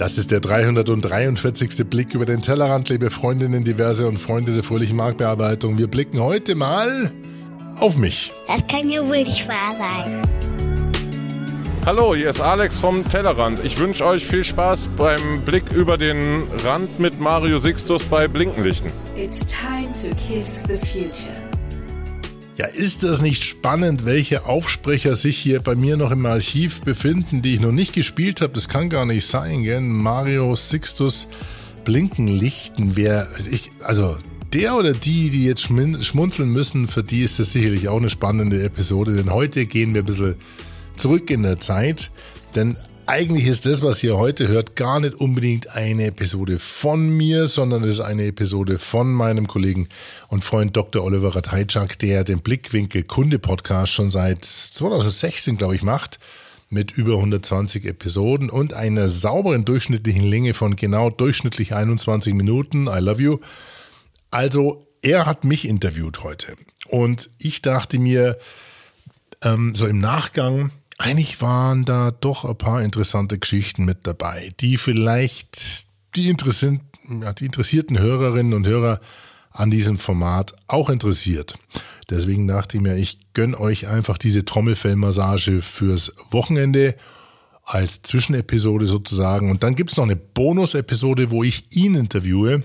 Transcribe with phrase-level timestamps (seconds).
[0.00, 1.84] Das ist der 343.
[1.84, 5.76] Blick über den Tellerrand, liebe Freundinnen, diverse und Freunde der fröhlichen Marktbearbeitung.
[5.76, 7.12] Wir blicken heute mal
[7.76, 8.32] auf mich.
[8.48, 10.22] Das kann ja wohl nicht wahr sein.
[11.84, 13.62] Hallo, hier ist Alex vom Tellerrand.
[13.62, 18.90] Ich wünsche euch viel Spaß beim Blick über den Rand mit Mario Sixtus bei Blinkenlichten.
[19.18, 21.49] It's time to kiss the future.
[22.56, 27.42] Ja, ist das nicht spannend, welche Aufsprecher sich hier bei mir noch im Archiv befinden,
[27.42, 28.52] die ich noch nicht gespielt habe?
[28.52, 29.80] Das kann gar nicht sein, gell?
[29.80, 31.26] Mario Sixtus
[31.84, 32.96] Blinkenlichten.
[32.96, 34.18] Wer, ich, also
[34.52, 38.62] der oder die, die jetzt schmunzeln müssen, für die ist das sicherlich auch eine spannende
[38.62, 40.34] Episode, denn heute gehen wir ein bisschen
[40.96, 42.10] zurück in der Zeit,
[42.54, 42.76] denn
[43.10, 47.82] eigentlich ist das, was ihr heute hört, gar nicht unbedingt eine Episode von mir, sondern
[47.82, 49.88] es ist eine Episode von meinem Kollegen
[50.28, 51.02] und Freund Dr.
[51.02, 56.20] Oliver Ratajczak, der den Blickwinkel Kunde Podcast schon seit 2016, glaube ich, macht
[56.68, 62.86] mit über 120 Episoden und einer sauberen durchschnittlichen Länge von genau durchschnittlich 21 Minuten.
[62.86, 63.38] I love you.
[64.30, 66.54] Also, er hat mich interviewt heute
[66.86, 68.38] und ich dachte mir,
[69.42, 74.76] ähm, so im Nachgang, eigentlich waren da doch ein paar interessante Geschichten mit dabei, die
[74.76, 76.80] vielleicht die, Interessen,
[77.22, 79.00] ja, die interessierten Hörerinnen und Hörer
[79.50, 81.58] an diesem Format auch interessiert.
[82.10, 86.94] Deswegen dachte ich mir, ich gönne euch einfach diese Trommelfellmassage fürs Wochenende
[87.64, 89.50] als Zwischenepisode sozusagen.
[89.50, 92.62] Und dann gibt es noch eine Bonus-Episode, wo ich ihn interviewe.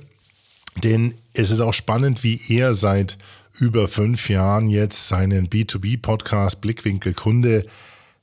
[0.83, 3.17] Denn es ist auch spannend, wie er seit
[3.53, 7.66] über fünf Jahren jetzt seinen B2B-Podcast Blickwinkel Kunde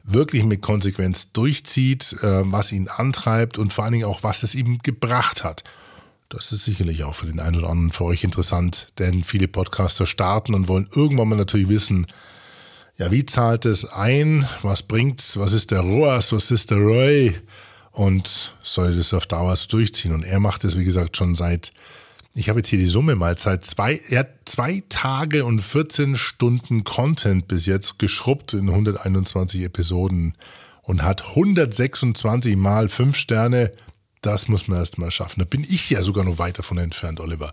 [0.04, 4.54] wirklich mit Konsequenz durchzieht, äh, was ihn antreibt und vor allen Dingen auch, was es
[4.54, 5.64] ihm gebracht hat.
[6.28, 10.06] Das ist sicherlich auch für den einen oder anderen für euch interessant, denn viele Podcaster
[10.06, 12.06] starten und wollen irgendwann mal natürlich wissen,
[12.96, 14.48] ja, wie zahlt es ein?
[14.62, 15.36] Was bringt's?
[15.36, 16.32] Was ist der ROAS?
[16.32, 17.34] Was ist der ROI?
[17.90, 20.12] Und soll das auf Dauer so durchziehen?
[20.12, 21.72] Und er macht es, wie gesagt, schon seit
[22.34, 26.16] ich habe jetzt hier die Summe mal seit zwei, er hat zwei Tage und 14
[26.16, 30.34] Stunden Content bis jetzt geschrubbt in 121 Episoden
[30.82, 33.72] und hat 126 mal fünf Sterne.
[34.22, 35.40] Das muss man erst mal schaffen.
[35.40, 37.52] Da bin ich ja sogar noch weit davon entfernt, Oliver.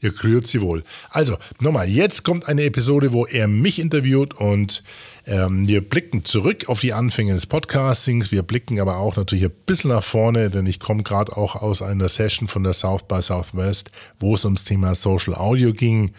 [0.00, 0.84] Ihr krürt sie wohl.
[1.10, 4.84] Also, nochmal, jetzt kommt eine Episode, wo er mich interviewt und
[5.26, 8.30] ähm, wir blicken zurück auf die Anfänge des Podcastings.
[8.30, 11.80] Wir blicken aber auch natürlich ein bisschen nach vorne, denn ich komme gerade auch aus
[11.80, 13.90] einer Session von der South by Southwest,
[14.20, 16.12] wo es ums Thema Social Audio ging.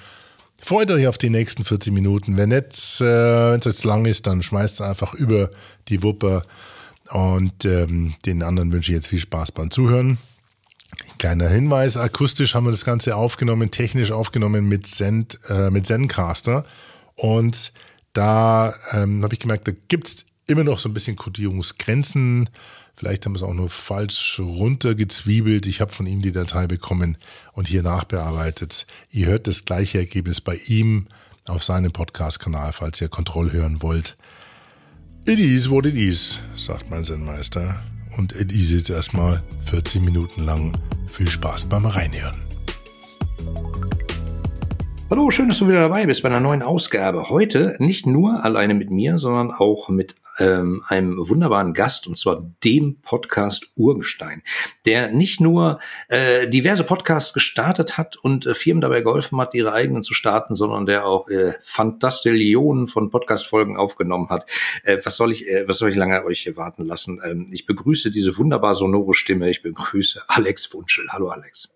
[0.59, 2.37] Freut euch auf die nächsten 40 Minuten.
[2.37, 5.51] Wenn nicht, äh, es jetzt lang ist, dann schmeißt es einfach über
[5.87, 6.43] die Wupper.
[7.11, 10.17] Und ähm, den anderen wünsche ich jetzt viel Spaß beim Zuhören.
[11.19, 16.65] Kleiner Hinweis, akustisch haben wir das Ganze aufgenommen, technisch aufgenommen mit, Send, äh, mit Zencaster.
[17.15, 17.71] Und
[18.15, 22.49] da ähm, habe ich gemerkt, da gibt es immer noch so ein bisschen Kodierungsgrenzen.
[22.95, 25.65] Vielleicht haben wir es auch nur falsch runtergezwiebelt.
[25.65, 27.17] Ich habe von ihm die Datei bekommen
[27.51, 28.87] und hier nachbearbeitet.
[29.11, 31.07] Ihr hört das gleiche Ergebnis bei ihm
[31.45, 34.15] auf seinem Podcast-Kanal, falls ihr Kontroll hören wollt.
[35.25, 37.83] It is what it is, sagt mein Zen-Meister.
[38.15, 40.77] Und it is jetzt erstmal 40 Minuten lang.
[41.07, 42.54] Viel Spaß beim Reinhören.
[45.07, 47.29] Hallo, schön, dass du wieder dabei bist bei einer neuen Ausgabe.
[47.29, 52.43] Heute nicht nur alleine mit mir, sondern auch mit ähm, einem wunderbaren Gast, und zwar
[52.63, 54.41] dem Podcast Urgestein,
[54.87, 59.73] der nicht nur äh, diverse Podcasts gestartet hat und äh, Firmen dabei geholfen hat, ihre
[59.73, 64.49] eigenen zu starten, sondern der auch äh, Fantastillionen von Podcast-Folgen aufgenommen hat.
[64.81, 67.21] Äh, was soll ich, äh, was soll ich lange euch hier warten lassen?
[67.23, 69.51] Ähm, ich begrüße diese wunderbar sonore Stimme.
[69.51, 71.05] Ich begrüße Alex Wunschel.
[71.11, 71.74] Hallo Alex.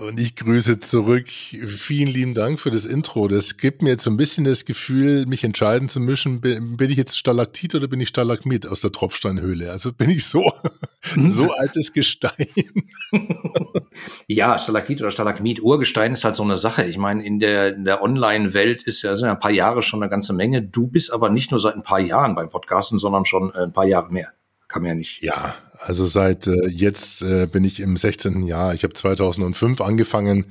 [0.00, 1.28] Und ich grüße zurück.
[1.28, 3.28] Vielen lieben Dank für das Intro.
[3.28, 6.96] Das gibt mir jetzt so ein bisschen das Gefühl, mich entscheiden zu müssen, bin ich
[6.96, 9.70] jetzt Stalaktit oder bin ich Stalagmit aus der Tropfsteinhöhle?
[9.70, 10.52] Also bin ich so,
[11.28, 12.46] so altes Gestein.
[14.26, 15.62] ja, Stalaktit oder Stalagmit.
[15.62, 16.84] Urgestein ist halt so eine Sache.
[16.84, 20.02] Ich meine, in der, in der Online-Welt ist ja, sind ja ein paar Jahre schon
[20.02, 20.62] eine ganze Menge.
[20.62, 23.86] Du bist aber nicht nur seit ein paar Jahren beim Podcasten, sondern schon ein paar
[23.86, 24.32] Jahre mehr.
[24.68, 25.22] Kann man ja nicht.
[25.22, 28.42] Ja, also seit äh, jetzt äh, bin ich im 16.
[28.42, 28.74] Jahr.
[28.74, 30.46] Ich habe 2005 angefangen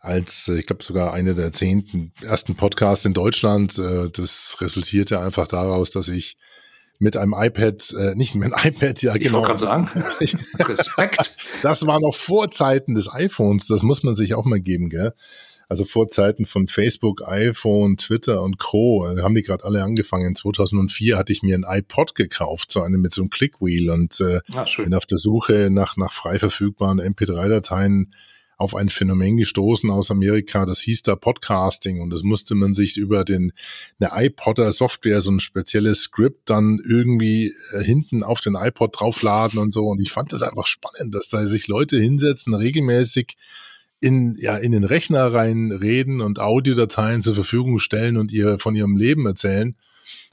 [0.00, 3.78] als, äh, ich glaube sogar eine der zehnten ersten Podcasts in Deutschland.
[3.78, 6.36] Äh, das resultierte einfach daraus, dass ich
[6.98, 9.42] mit einem iPad, äh, nicht mit einem iPad, ja ich genau.
[9.42, 11.32] Ich wollte gerade sagen, Respekt.
[11.62, 15.14] Das war noch vor Zeiten des iPhones, das muss man sich auch mal geben, gell?
[15.70, 19.06] Also vor Zeiten von Facebook, iPhone, Twitter und Co.
[19.22, 20.34] Haben die gerade alle angefangen.
[20.34, 24.40] 2004 hatte ich mir ein iPod gekauft, so eine mit so einem Clickwheel und äh,
[24.52, 28.12] ah, bin auf der Suche nach, nach frei verfügbaren MP3-Dateien
[28.56, 32.96] auf ein Phänomen gestoßen aus Amerika, das hieß da Podcasting und das musste man sich
[32.96, 33.52] über den
[34.00, 39.60] eine iPodder Software, so ein spezielles Skript dann irgendwie äh, hinten auf den iPod draufladen
[39.60, 43.36] und so und ich fand das einfach spannend, dass da sich Leute hinsetzen, regelmäßig
[44.00, 48.74] in, ja, in den Rechner rein reden und Audiodateien zur Verfügung stellen und ihr von
[48.74, 49.76] ihrem Leben erzählen.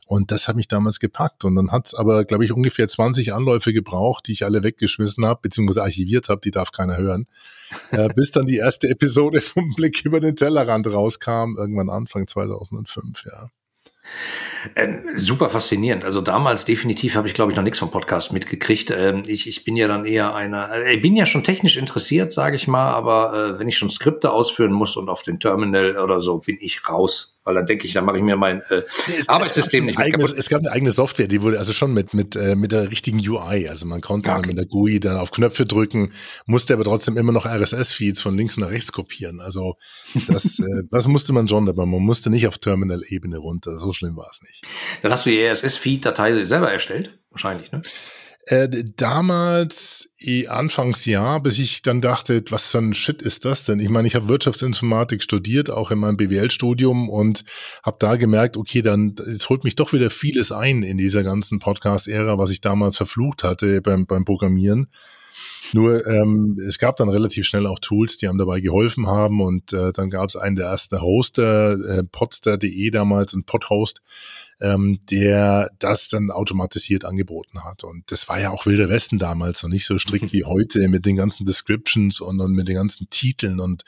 [0.07, 1.43] Und das hat mich damals gepackt.
[1.43, 5.25] Und dann hat es aber, glaube ich, ungefähr 20 Anläufe gebraucht, die ich alle weggeschmissen
[5.25, 7.27] habe, beziehungsweise archiviert habe, die darf keiner hören.
[7.91, 13.25] äh, bis dann die erste Episode vom Blick über den Tellerrand rauskam, irgendwann Anfang 2005,
[13.25, 13.49] ja.
[14.75, 16.04] Ähm, super faszinierend.
[16.04, 18.92] Also damals definitiv habe ich, glaube ich, noch nichts vom Podcast mitgekriegt.
[18.92, 22.33] Ähm, ich, ich bin ja dann eher einer, äh, ich bin ja schon technisch interessiert,
[22.33, 25.98] sage ich mal, aber äh, wenn ich schon Skripte ausführen muss und auf dem Terminal
[25.98, 28.83] oder so, bin ich raus weil dann denke ich, dann mache ich mir mein äh,
[29.07, 30.33] es, Arbeitssystem nicht mehr eigenes.
[30.33, 33.19] Es gab eine eigene Software, die wurde also schon mit mit äh, mit der richtigen
[33.25, 34.41] UI, also man konnte okay.
[34.41, 36.11] dann mit der GUI dann auf Knöpfe drücken,
[36.45, 39.39] musste aber trotzdem immer noch RSS-Feeds von links nach rechts kopieren.
[39.39, 39.75] Also
[40.27, 43.79] das, äh, das musste man schon, aber man musste nicht auf Terminal-Ebene runter.
[43.79, 44.65] So schlimm war es nicht.
[45.01, 47.81] Dann hast du die RSS-Feed-Datei selber erstellt, wahrscheinlich, ne?
[48.49, 53.81] Äh, damals, eh, Anfangsjahr, bis ich dann dachte, was für ein Shit ist das denn?
[53.81, 57.44] Ich meine, ich habe Wirtschaftsinformatik studiert, auch in meinem BWL-Studium und
[57.83, 61.59] habe da gemerkt, okay, dann es holt mich doch wieder vieles ein in dieser ganzen
[61.59, 64.88] Podcast-Ära, was ich damals verflucht hatte beim, beim Programmieren.
[65.73, 69.73] Nur ähm, es gab dann relativ schnell auch Tools, die einem dabei geholfen haben und
[69.73, 74.01] äh, dann gab es einen der ersten Hoster, äh, podster.de damals, ein Podhost,
[74.59, 77.83] ähm, der das dann automatisiert angeboten hat.
[77.83, 81.05] Und das war ja auch Wilder Westen damals und nicht so strikt wie heute mit
[81.05, 83.59] den ganzen Descriptions und, und mit den ganzen Titeln.
[83.59, 83.83] Und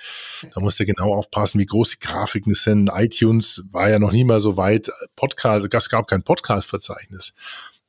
[0.53, 2.89] da musste genau aufpassen, wie groß die Grafiken sind.
[2.93, 4.89] iTunes war ja noch nie mal so weit.
[5.15, 7.33] Podcast, es gab kein Podcast-Verzeichnis.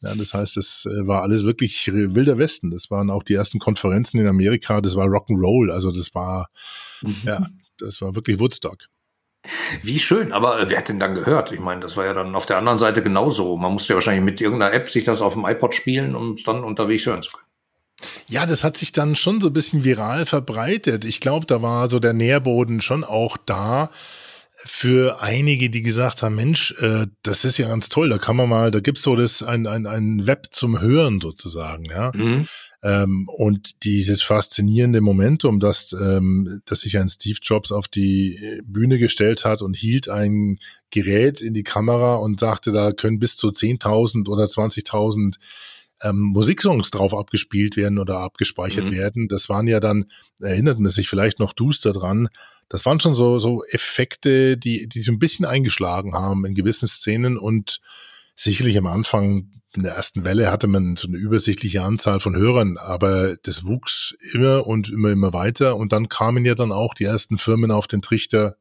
[0.02, 2.70] Ja, das heißt, es äh, war alles wirklich wilder Westen.
[2.70, 4.80] Das waren auch die ersten Konferenzen in Amerika.
[4.80, 5.70] Das war Rock'n'Roll.
[5.70, 6.48] Also das war,
[7.02, 7.16] mhm.
[7.24, 7.46] ja,
[7.78, 8.78] das war wirklich Woodstock.
[9.82, 11.50] Wie schön, aber wer hat denn dann gehört?
[11.52, 13.56] Ich meine, das war ja dann auf der anderen Seite genauso.
[13.56, 16.42] Man musste ja wahrscheinlich mit irgendeiner App sich das auf dem iPod spielen, um es
[16.42, 17.46] dann unterwegs hören zu können.
[18.28, 21.04] Ja, das hat sich dann schon so ein bisschen viral verbreitet.
[21.04, 23.90] Ich glaube, da war so der Nährboden schon auch da
[24.66, 28.48] für einige, die gesagt haben, Mensch, äh, das ist ja ganz toll, da kann man
[28.48, 32.12] mal, da gibt's so das ein, ein, ein Web zum Hören sozusagen, ja.
[32.14, 32.46] Mhm.
[32.82, 38.98] Ähm, und dieses faszinierende Momentum, dass, ähm, dass sich ein Steve Jobs auf die Bühne
[38.98, 40.58] gestellt hat und hielt ein
[40.90, 45.36] Gerät in die Kamera und sagte, da können bis zu 10.000 oder 20.000
[46.02, 48.92] ähm, Musiksongs drauf abgespielt werden oder abgespeichert mhm.
[48.92, 49.28] werden.
[49.28, 50.06] Das waren ja dann,
[50.40, 52.28] erinnert man sich vielleicht noch duster dran,
[52.70, 56.88] das waren schon so, so Effekte, die, die so ein bisschen eingeschlagen haben in gewissen
[56.88, 57.80] Szenen und
[58.36, 62.76] sicherlich am Anfang in der ersten Welle hatte man so eine übersichtliche Anzahl von Hörern,
[62.78, 65.76] aber das wuchs immer und immer, immer weiter.
[65.76, 68.56] Und dann kamen ja dann auch die ersten Firmen auf den Trichter,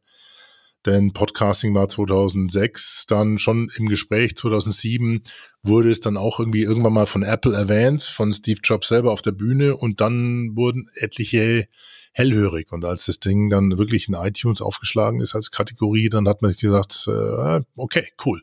[0.86, 4.36] denn Podcasting war 2006 dann schon im Gespräch.
[4.36, 5.24] 2007
[5.62, 9.22] wurde es dann auch irgendwie irgendwann mal von Apple erwähnt, von Steve Jobs selber auf
[9.22, 11.68] der Bühne und dann wurden etliche
[12.12, 12.72] hellhörig.
[12.72, 16.56] Und als das Ding dann wirklich in iTunes aufgeschlagen ist als Kategorie, dann hat man
[16.56, 18.42] gesagt, äh, okay, cool.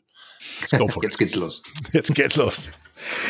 [1.01, 1.63] Jetzt geht's los.
[1.91, 2.69] Jetzt geht's los.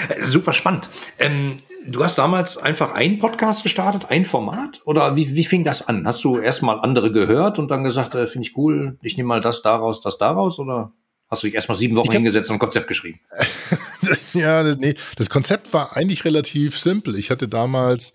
[0.09, 0.89] Äh, super spannend.
[1.19, 1.57] Ähm,
[1.87, 4.81] du hast damals einfach einen Podcast gestartet, ein Format?
[4.85, 6.05] Oder wie, wie fing das an?
[6.05, 9.41] Hast du erstmal andere gehört und dann gesagt, äh, finde ich cool, ich nehme mal
[9.41, 10.59] das daraus, das daraus?
[10.59, 10.93] Oder
[11.29, 13.19] hast du dich erstmal sieben Wochen hab, hingesetzt und ein Konzept geschrieben?
[14.33, 17.15] ja, das, nee, das Konzept war eigentlich relativ simpel.
[17.15, 18.13] Ich hatte damals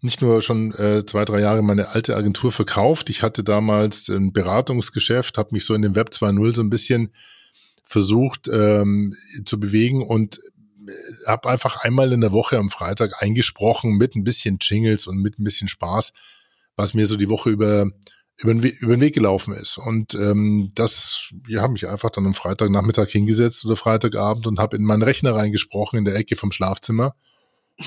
[0.00, 3.10] nicht nur schon äh, zwei, drei Jahre meine alte Agentur verkauft.
[3.10, 7.12] Ich hatte damals ein Beratungsgeschäft, habe mich so in dem Web 2.0 so ein bisschen
[7.84, 10.92] versucht ähm, zu bewegen und äh,
[11.26, 15.38] habe einfach einmal in der Woche am Freitag eingesprochen mit ein bisschen Jingles und mit
[15.38, 16.12] ein bisschen Spaß,
[16.76, 17.90] was mir so die Woche über
[18.40, 19.78] über den, über den Weg gelaufen ist.
[19.78, 24.76] Und ähm, das, ja, habe mich einfach dann am Freitagnachmittag hingesetzt oder Freitagabend und habe
[24.76, 27.16] in meinen Rechner reingesprochen in der Ecke vom Schlafzimmer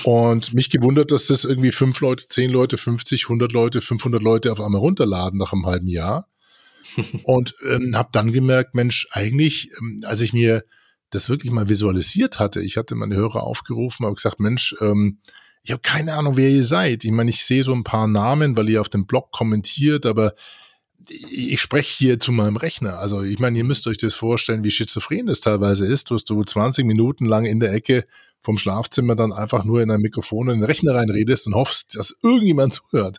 [0.04, 4.50] und mich gewundert, dass das irgendwie fünf Leute, zehn Leute, 50, 100 Leute, 500 Leute
[4.50, 6.28] auf einmal runterladen nach einem halben Jahr.
[7.24, 10.64] und ähm, habe dann gemerkt, Mensch, eigentlich, ähm, als ich mir
[11.10, 15.18] das wirklich mal visualisiert hatte, ich hatte meine Hörer aufgerufen, habe gesagt, Mensch, ähm,
[15.62, 17.04] ich habe keine Ahnung, wer ihr seid.
[17.04, 20.34] Ich meine, ich sehe so ein paar Namen, weil ihr auf dem Blog kommentiert, aber
[21.08, 22.98] ich spreche hier zu meinem Rechner.
[22.98, 26.42] Also ich meine, ihr müsst euch das vorstellen, wie schizophren das teilweise ist, dass du
[26.42, 28.06] 20 Minuten lang in der Ecke
[28.42, 32.14] vom Schlafzimmer dann einfach nur in ein Mikrofon in den Rechner reinredest und hoffst, dass
[32.22, 33.18] irgendjemand zuhört.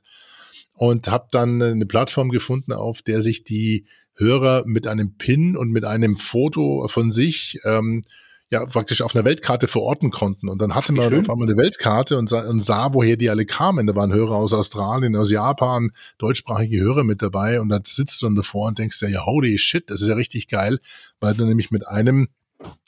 [0.75, 5.71] Und habe dann eine Plattform gefunden, auf der sich die Hörer mit einem Pin und
[5.71, 8.03] mit einem Foto von sich ähm,
[8.49, 10.47] ja praktisch auf einer Weltkarte verorten konnten.
[10.47, 13.45] Und dann hatte man auf einmal eine Weltkarte und sah, und sah, woher die alle
[13.45, 13.87] kamen.
[13.87, 17.59] Da waren Hörer aus Australien, aus Japan, deutschsprachige Hörer mit dabei.
[17.59, 20.15] Und da sitzt du dann davor und denkst dir, ja, holy shit, das ist ja
[20.15, 20.79] richtig geil,
[21.19, 22.29] weil du nämlich mit einem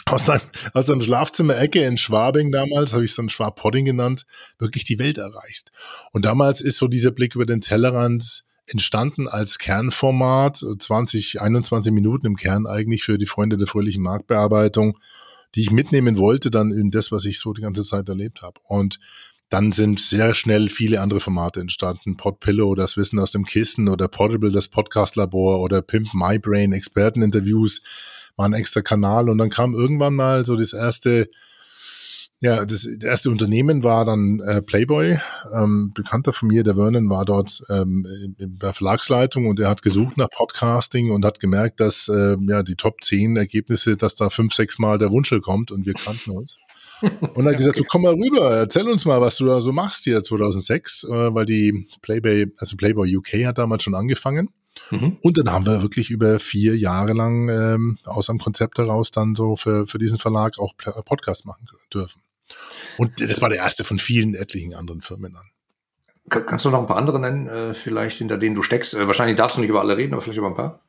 [0.10, 0.42] aus deinem,
[0.74, 4.26] aus deinem Schlafzimmer-Ecke in Schwabing damals, habe ich es dann Schwab-Podding genannt,
[4.60, 5.72] wirklich die Welt erreichst.
[6.12, 12.28] Und damals ist so dieser Blick über den Tellerrand entstanden als Kernformat, 20, 21 Minuten
[12.28, 14.98] im Kern eigentlich für die Freunde der fröhlichen Marktbearbeitung,
[15.56, 18.60] die ich mitnehmen wollte dann in das, was ich so die ganze Zeit erlebt habe.
[18.64, 19.00] Und
[19.50, 22.18] dann sind sehr schnell viele andere Formate entstanden.
[22.18, 27.82] Podpillow, das Wissen aus dem Kissen oder Portable, das Podcast-Labor oder Pimp My Brain, Experteninterviews
[28.36, 31.30] war ein extra Kanal und dann kam irgendwann mal so das erste,
[32.42, 35.18] ja, das, das erste Unternehmen war dann äh, Playboy.
[35.54, 38.06] Ähm, Bekannter von mir, der Vernon, war dort ähm,
[38.38, 42.64] in der Verlagsleitung und er hat gesucht nach Podcasting und hat gemerkt, dass äh, ja
[42.64, 46.32] die Top 10 Ergebnisse, dass da fünf, sechs Mal der Wunschel kommt und wir kannten
[46.32, 46.58] uns.
[47.36, 49.74] Und er hat gesagt, du komm mal rüber, erzähl uns mal, was du da so
[49.74, 54.50] machst hier 2006, äh, weil die Playboy, also Playboy UK hat damals schon angefangen.
[54.92, 55.18] Mhm.
[55.22, 59.36] Und dann haben wir wirklich über vier Jahre lang ähm, aus einem Konzept heraus dann
[59.36, 62.22] so für, für diesen Verlag auch Podcast machen dürfen.
[62.98, 65.46] Und das war der erste von vielen etlichen anderen Firmen dann.
[66.28, 68.96] Kannst du noch ein paar andere nennen, äh, vielleicht hinter denen du steckst?
[68.96, 70.82] Äh, wahrscheinlich darfst du nicht über alle reden, aber vielleicht über ein paar.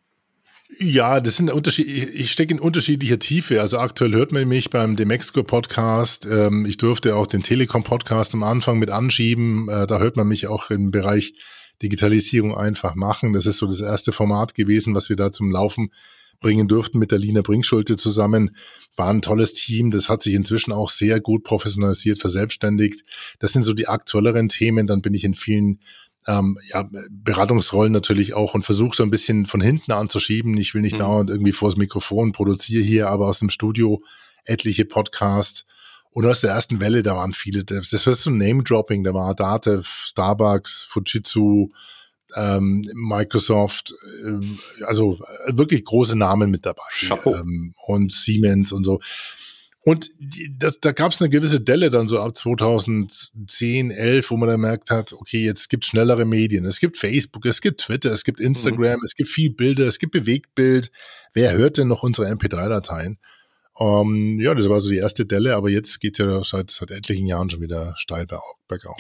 [0.79, 1.91] Ja, das sind Unterschiede.
[1.91, 3.61] Ich stecke in unterschiedlicher Tiefe.
[3.61, 6.27] Also aktuell hört man mich beim Demexco Podcast.
[6.27, 9.69] Ähm, ich durfte auch den Telekom Podcast am Anfang mit anschieben.
[9.69, 11.35] Äh, da hört man mich auch im Bereich
[11.83, 13.33] Digitalisierung einfach machen.
[13.33, 15.91] Das ist so das erste Format gewesen, was wir da zum Laufen
[16.41, 18.57] bringen durften mit der Lina Bringschulte zusammen.
[18.95, 19.91] War ein tolles Team.
[19.91, 23.05] Das hat sich inzwischen auch sehr gut professionalisiert, verselbstständigt.
[23.39, 24.87] Das sind so die aktuelleren Themen.
[24.87, 25.81] Dann bin ich in vielen
[26.27, 30.57] ähm, ja, Beratungsrollen natürlich auch und versuche so ein bisschen von hinten anzuschieben.
[30.57, 31.01] Ich will nicht mhm.
[31.01, 34.03] dauernd irgendwie vors Mikrofon produziere hier, aber aus dem Studio
[34.45, 35.67] etliche Podcasts
[36.17, 39.35] und aus der ersten Welle, da waren viele, das war so ein Name-Dropping, da war
[39.35, 41.69] Datev, Starbucks, Fujitsu,
[42.35, 43.93] ähm, Microsoft,
[44.25, 46.89] äh, also wirklich große Namen mit dabei.
[47.35, 48.99] Ähm, und Siemens und so.
[49.83, 50.11] Und
[50.59, 54.61] das, da gab es eine gewisse Delle dann so ab 2010, 11, wo man dann
[54.61, 56.65] merkt hat, okay, jetzt gibt schnellere Medien.
[56.65, 59.05] Es gibt Facebook, es gibt Twitter, es gibt Instagram, mhm.
[59.05, 60.91] es gibt viel Bilder, es gibt Bewegtbild.
[61.35, 63.19] Wer hört denn noch unsere MP3-Dateien?
[63.79, 67.27] Ähm, ja, das war so die erste Delle, aber jetzt geht ja seit, seit etlichen
[67.27, 68.27] Jahren schon wieder steil
[68.69, 68.97] bergauf.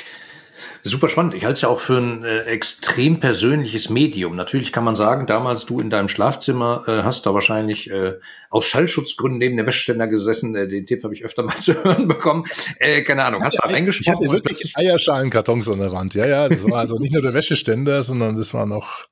[0.82, 1.34] Super spannend.
[1.34, 4.36] Ich halte es ja auch für ein äh, extrem persönliches Medium.
[4.36, 8.14] Natürlich kann man sagen, damals du in deinem Schlafzimmer äh, hast da wahrscheinlich äh,
[8.50, 10.54] aus Schallschutzgründen neben der Wäscheständer gesessen.
[10.54, 12.44] Äh, den Tipp habe ich öfter mal zu hören bekommen.
[12.78, 14.18] Äh, keine Ahnung, hast du da reingesprochen?
[14.20, 16.14] Ich hatte wirklich Eierschalenkartons an der Wand.
[16.14, 19.06] Ja, ja, das war also nicht nur der Wäscheständer, sondern das war noch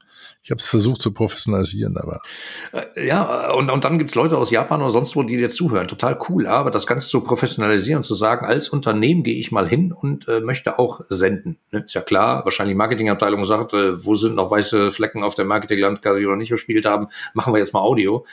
[0.45, 2.21] ich habe es versucht zu professionalisieren, aber.
[2.73, 5.89] Äh, ja, und, und dann gibt's Leute aus Japan oder sonst wo, die dir zuhören.
[5.89, 9.91] Total cool, aber das Ganze zu professionalisieren, zu sagen, als Unternehmen gehe ich mal hin
[9.91, 11.59] und äh, möchte auch senden.
[11.71, 11.85] Ne?
[11.87, 15.47] Ist ja klar, wahrscheinlich die Marketingabteilung sagt, äh, wo sind noch weiße Flecken auf der
[15.47, 18.27] Marketinglandkarte, die wir noch nicht gespielt haben, machen wir jetzt mal Audio.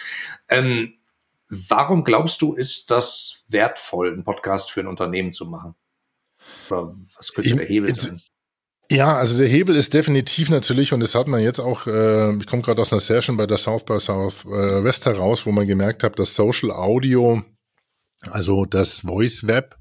[0.50, 0.96] Ähm,
[1.48, 5.75] warum glaubst du, ist das wertvoll, einen Podcast für ein Unternehmen zu machen?
[6.70, 8.22] Oder was könnte der Hebel sein?
[8.91, 12.45] Ja, also der Hebel ist definitiv natürlich, und das hat man jetzt auch, äh, ich
[12.45, 16.03] komme gerade aus einer Session bei der South by Southwest äh, heraus, wo man gemerkt
[16.03, 17.41] hat, dass Social Audio,
[18.29, 19.77] also das Voice Web,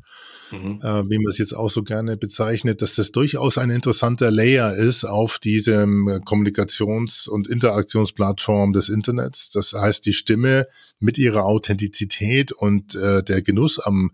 [0.53, 0.79] mhm.
[0.81, 4.77] äh, wie man es jetzt auch so gerne bezeichnet, dass das durchaus ein interessanter Layer
[4.77, 9.51] ist auf diesem Kommunikations- und Interaktionsplattform des Internets.
[9.51, 10.69] Das heißt, die Stimme
[11.01, 14.13] mit ihrer Authentizität und äh, der Genuss am,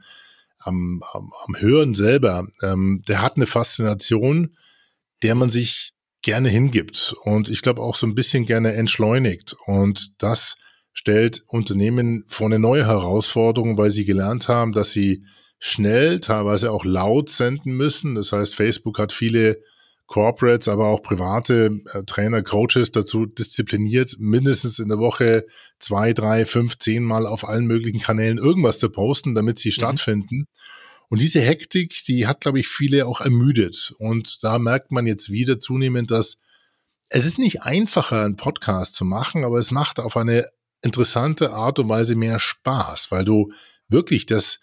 [0.58, 4.56] am, am, am Hören selber, ähm, der hat eine Faszination,
[5.22, 5.92] der man sich
[6.22, 9.56] gerne hingibt und ich glaube auch so ein bisschen gerne entschleunigt.
[9.66, 10.56] Und das
[10.92, 15.24] stellt Unternehmen vor eine neue Herausforderung, weil sie gelernt haben, dass sie
[15.58, 18.14] schnell, teilweise auch laut senden müssen.
[18.14, 19.58] Das heißt, Facebook hat viele
[20.06, 25.44] Corporates, aber auch private äh, Trainer, Coaches dazu diszipliniert, mindestens in der Woche
[25.78, 29.72] zwei, drei, fünf, zehn Mal auf allen möglichen Kanälen irgendwas zu posten, damit sie mhm.
[29.72, 30.46] stattfinden.
[31.08, 33.94] Und diese Hektik, die hat, glaube ich, viele auch ermüdet.
[33.98, 36.38] Und da merkt man jetzt wieder zunehmend, dass
[37.08, 40.46] es ist nicht einfacher, einen Podcast zu machen, aber es macht auf eine
[40.82, 43.52] interessante Art und Weise mehr Spaß, weil du
[43.88, 44.58] wirklich das,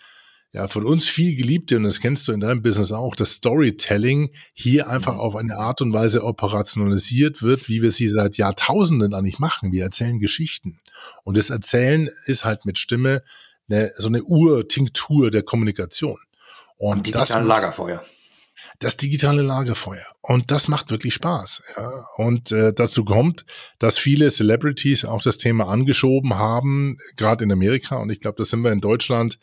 [0.52, 4.32] ja, von uns viel geliebte, und das kennst du in deinem Business auch, das Storytelling
[4.54, 9.40] hier einfach auf eine Art und Weise operationalisiert wird, wie wir sie seit Jahrtausenden eigentlich
[9.40, 9.72] machen.
[9.72, 10.80] Wir erzählen Geschichten.
[11.24, 13.24] Und das Erzählen ist halt mit Stimme
[13.70, 16.20] eine, so eine Urtinktur der Kommunikation.
[16.84, 18.04] Und digitale Lagerfeuer.
[18.80, 20.06] Das digitale Lagerfeuer.
[20.20, 21.64] Und das macht wirklich Spaß.
[21.78, 22.08] Ja.
[22.18, 23.46] Und äh, dazu kommt,
[23.80, 27.96] dass viele Celebrities auch das Thema angeschoben haben, gerade in Amerika.
[28.00, 29.40] Und ich glaube, da sind wir in Deutschland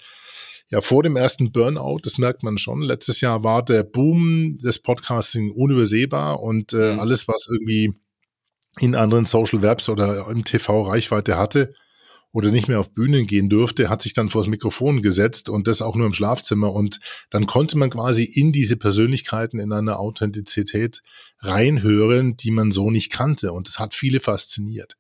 [0.69, 2.83] ja vor dem ersten Burnout, das merkt man schon.
[2.83, 7.01] Letztes Jahr war der Boom des Podcasting unübersehbar und äh, mhm.
[7.01, 7.95] alles, was irgendwie
[8.81, 11.73] in anderen Social Webs oder im TV Reichweite hatte
[12.33, 15.83] oder nicht mehr auf Bühnen gehen durfte, hat sich dann vors Mikrofon gesetzt und das
[15.83, 21.03] auch nur im Schlafzimmer und dann konnte man quasi in diese Persönlichkeiten in einer Authentizität
[21.41, 24.97] reinhören, die man so nicht kannte und das hat viele fasziniert.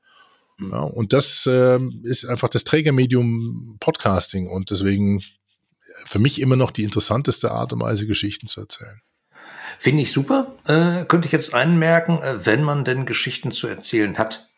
[0.58, 0.70] Mhm.
[0.72, 5.22] Ja, und das äh, ist einfach das Trägermedium Podcasting und deswegen
[6.06, 9.00] für mich immer noch die interessanteste Art und Weise, Geschichten zu erzählen.
[9.78, 10.56] Finde ich super.
[10.66, 14.49] Äh, könnte ich jetzt einmerken, äh, wenn man denn Geschichten zu erzählen hat.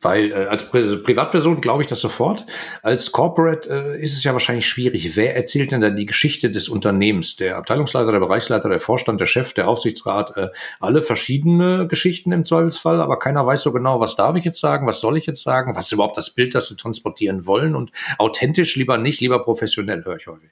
[0.00, 2.46] Weil äh, als Pri Privatperson glaube ich das sofort.
[2.82, 5.16] Als Corporate äh, ist es ja wahrscheinlich schwierig.
[5.16, 7.34] Wer erzählt denn dann die Geschichte des Unternehmens?
[7.34, 12.44] Der Abteilungsleiter, der Bereichsleiter, der Vorstand, der Chef, der Aufsichtsrat, äh, alle verschiedene Geschichten im
[12.44, 15.42] Zweifelsfall, aber keiner weiß so genau, was darf ich jetzt sagen, was soll ich jetzt
[15.42, 19.42] sagen, was ist überhaupt das Bild, das sie transportieren wollen und authentisch lieber nicht, lieber
[19.42, 20.50] professionell, höre ich häufig.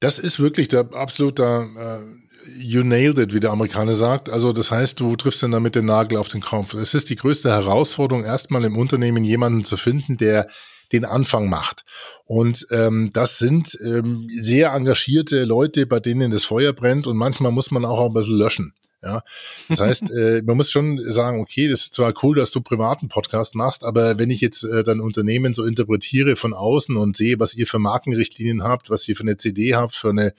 [0.00, 2.25] Das ist wirklich der absolute äh,
[2.58, 4.28] you nailed it, wie der Amerikaner sagt.
[4.28, 6.74] Also das heißt, du triffst dann damit den Nagel auf den Kopf.
[6.74, 10.48] Es ist die größte Herausforderung, erstmal im Unternehmen jemanden zu finden, der
[10.92, 11.84] den Anfang macht.
[12.24, 17.52] Und ähm, das sind ähm, sehr engagierte Leute, bei denen das Feuer brennt und manchmal
[17.52, 18.72] muss man auch ein bisschen löschen.
[19.02, 19.22] Ja,
[19.68, 23.08] das heißt, äh, man muss schon sagen, okay, das ist zwar cool, dass du privaten
[23.08, 27.38] Podcast machst, aber wenn ich jetzt äh, dein Unternehmen so interpretiere von außen und sehe,
[27.38, 30.34] was ihr für Markenrichtlinien habt, was ihr für eine CD habt, für eine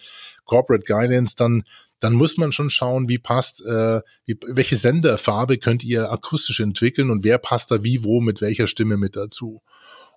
[0.46, 1.64] Corporate Guidance, dann
[2.00, 7.10] dann muss man schon schauen, wie passt, äh, wie, welche Senderfarbe könnt ihr akustisch entwickeln
[7.10, 9.62] und wer passt da wie, wo, mit welcher Stimme mit dazu.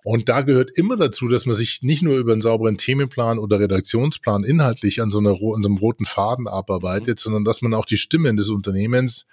[0.03, 3.59] Und da gehört immer dazu, dass man sich nicht nur über einen sauberen Themenplan oder
[3.59, 7.21] Redaktionsplan inhaltlich an so, einer, an so einem roten Faden abarbeitet, mhm.
[7.21, 9.27] sondern dass man auch die Stimmen des Unternehmens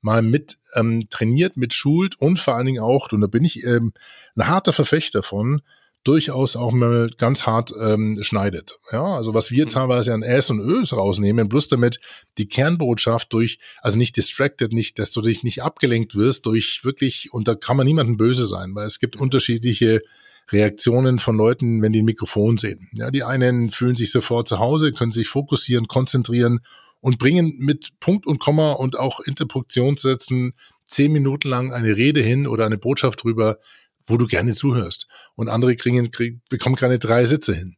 [0.00, 3.64] mal mit ähm, trainiert, mit schult und vor allen Dingen auch, und da bin ich
[3.64, 3.92] ähm,
[4.36, 5.62] ein harter Verfechter von,
[6.06, 8.78] durchaus auch mal ganz hart ähm, schneidet.
[8.92, 9.68] Ja, also was wir mhm.
[9.70, 11.98] teilweise an Äs und Ös rausnehmen, bloß damit
[12.38, 17.32] die Kernbotschaft durch, also nicht distracted, nicht, dass du dich nicht abgelenkt wirst durch wirklich,
[17.32, 20.02] und da kann man niemandem böse sein, weil es gibt unterschiedliche
[20.50, 22.88] Reaktionen von Leuten, wenn die ein Mikrofon sehen.
[22.94, 26.60] Ja, die einen fühlen sich sofort zu Hause, können sich fokussieren, konzentrieren
[27.00, 32.46] und bringen mit Punkt und Komma und auch Interpunktionssätzen zehn Minuten lang eine Rede hin
[32.46, 33.58] oder eine Botschaft drüber,
[34.06, 35.06] wo du gerne zuhörst.
[35.34, 37.76] Und andere kriegen, kriegen, bekommen keine drei Sitze hin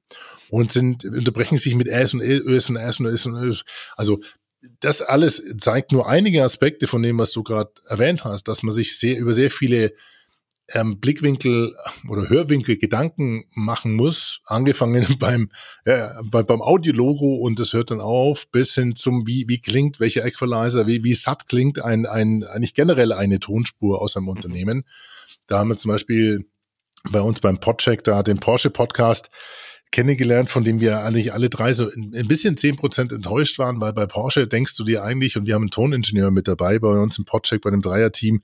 [0.51, 3.65] und sind, unterbrechen sich mit S und Ös und S und S und Ös.
[3.97, 4.21] Also
[4.81, 8.73] das alles zeigt nur einige Aspekte von dem, was du gerade erwähnt hast, dass man
[8.73, 9.93] sich sehr über sehr viele
[10.75, 11.75] ähm, Blickwinkel
[12.09, 15.51] oder Hörwinkel Gedanken machen muss, angefangen beim,
[15.87, 20.01] ja, bei, beim Audiologo und das hört dann auf, bis hin zum, wie, wie klingt,
[20.01, 24.31] welcher Equalizer, wie, wie satt klingt ein, ein, eigentlich generell eine Tonspur aus einem mhm.
[25.47, 26.47] Da haben wir zum Beispiel
[27.11, 29.31] bei uns beim Podcheck da den Porsche Podcast
[29.91, 33.93] kennengelernt, von dem wir eigentlich alle drei so ein bisschen zehn Prozent enttäuscht waren, weil
[33.93, 37.19] bei Porsche denkst du dir eigentlich, und wir haben einen Toningenieur mit dabei bei uns
[37.19, 38.43] im Podcheck, bei dem Dreierteam,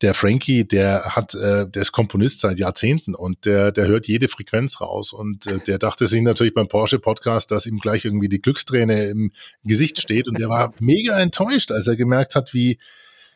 [0.00, 4.28] der Frankie, der hat, äh, der ist Komponist seit Jahrzehnten und der, der hört jede
[4.28, 8.28] Frequenz raus und äh, der dachte sich natürlich beim Porsche Podcast, dass ihm gleich irgendwie
[8.28, 9.32] die Glücksträne im
[9.64, 12.78] Gesicht steht und der war mega enttäuscht, als er gemerkt hat, wie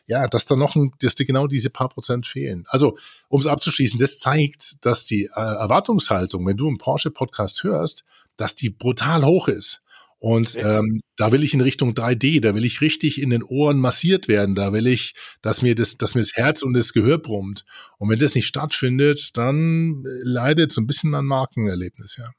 [0.05, 2.65] ja, dass da noch ein, dass dir genau diese paar Prozent fehlen.
[2.67, 2.97] Also,
[3.29, 8.03] um es abzuschließen, das zeigt, dass die äh, Erwartungshaltung, wenn du einen Porsche-Podcast hörst,
[8.35, 9.81] dass die brutal hoch ist.
[10.19, 13.77] Und ähm, da will ich in Richtung 3D, da will ich richtig in den Ohren
[13.77, 17.17] massiert werden, da will ich, dass mir das, dass mir das Herz und das Gehör
[17.17, 17.65] brummt.
[17.97, 22.31] Und wenn das nicht stattfindet, dann leidet so ein bisschen mein Markenerlebnis, ja.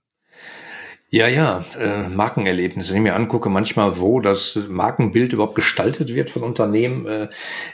[1.15, 2.91] Ja, ja, äh, Markenerlebnisse.
[2.91, 7.07] Wenn ich mir angucke, manchmal, wo das Markenbild überhaupt gestaltet wird von Unternehmen.
[7.07, 7.29] Äh,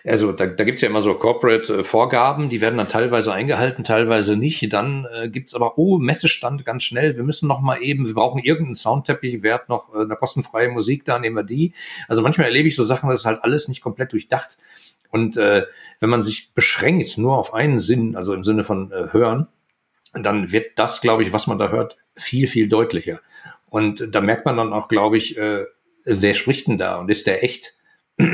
[0.05, 4.37] also da, da gibt's ja immer so Corporate-Vorgaben, äh, die werden dann teilweise eingehalten, teilweise
[4.37, 4.71] nicht.
[4.75, 8.43] Dann äh, gibt's aber, oh, Messestand ganz schnell, wir müssen noch mal eben, wir brauchen
[8.43, 11.73] irgendeinen Soundteppich, wer hat noch äh, eine kostenfreie Musik, da nehmen wir die.
[12.09, 14.59] Also manchmal erlebe ich so Sachen, das ist halt alles nicht komplett durchdacht.
[15.09, 15.65] Und äh,
[15.99, 19.47] wenn man sich beschränkt nur auf einen Sinn, also im Sinne von äh, Hören,
[20.13, 23.21] dann wird das, glaube ich, was man da hört, viel, viel deutlicher.
[23.71, 25.65] Und da merkt man dann auch, glaube ich, äh,
[26.05, 27.77] wer spricht denn da und ist der echt?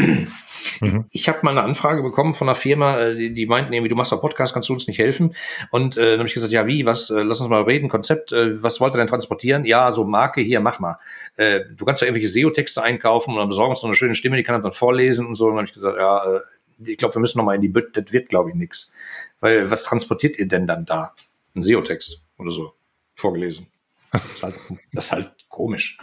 [0.80, 1.06] Mhm.
[1.10, 3.94] Ich habe mal eine Anfrage bekommen von einer Firma, äh, die, die meinten irgendwie, du
[3.94, 5.34] machst einen Podcast, kannst du uns nicht helfen?
[5.70, 8.32] Und äh, dann habe ich gesagt, ja, wie, was, äh, lass uns mal reden, Konzept,
[8.32, 9.64] äh, was wollt ihr denn transportieren?
[9.64, 10.98] Ja, so Marke, hier, mach mal.
[11.36, 14.36] Äh, du kannst ja irgendwelche SEO-Texte einkaufen und dann besorgen uns so eine schöne Stimme,
[14.36, 15.46] die kann dann vorlesen und so.
[15.46, 16.40] Und dann habe ich gesagt, ja, äh,
[16.84, 18.92] ich glaube, wir müssen noch mal in die Bütt, das wird, glaube ich, nix.
[19.40, 21.14] Weil was transportiert ihr denn dann da?
[21.54, 22.74] Ein SEO-Text oder so,
[23.14, 23.66] vorgelesen.
[24.18, 24.54] Das ist halt,
[24.92, 25.98] das ist halt komisch.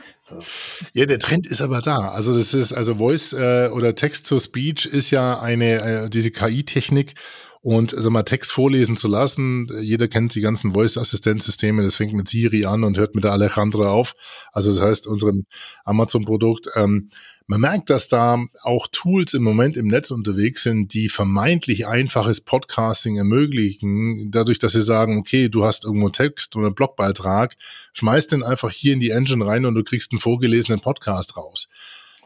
[0.93, 2.09] Ja, der Trend ist aber da.
[2.11, 6.31] Also das ist, also Voice äh, oder Text to Speech ist ja eine, äh, diese
[6.31, 7.13] KI-Technik
[7.61, 9.67] und also mal Text vorlesen zu lassen.
[9.81, 13.89] Jeder kennt die ganzen Voice-Assistenzsysteme, das fängt mit Siri an und hört mit der Alejandra
[13.89, 14.15] auf.
[14.51, 15.45] Also das heißt, unserem
[15.85, 16.67] Amazon-Produkt.
[16.75, 17.09] Ähm,
[17.47, 22.41] man merkt, dass da auch Tools im Moment im Netz unterwegs sind, die vermeintlich einfaches
[22.41, 27.55] Podcasting ermöglichen, dadurch, dass sie sagen, okay, du hast irgendwo Text oder einen Blogbeitrag,
[27.93, 31.67] schmeiß den einfach hier in die Engine rein und du kriegst einen vorgelesenen Podcast raus.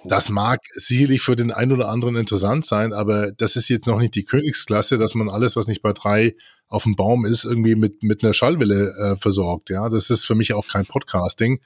[0.06, 4.00] Das mag sicherlich für den einen oder anderen interessant sein, aber das ist jetzt noch
[4.00, 6.36] nicht die Königsklasse, dass man alles, was nicht bei drei
[6.70, 9.70] auf dem Baum ist, irgendwie mit, mit einer Schallwelle äh, versorgt.
[9.70, 11.60] Ja, das ist für mich auch kein Podcasting.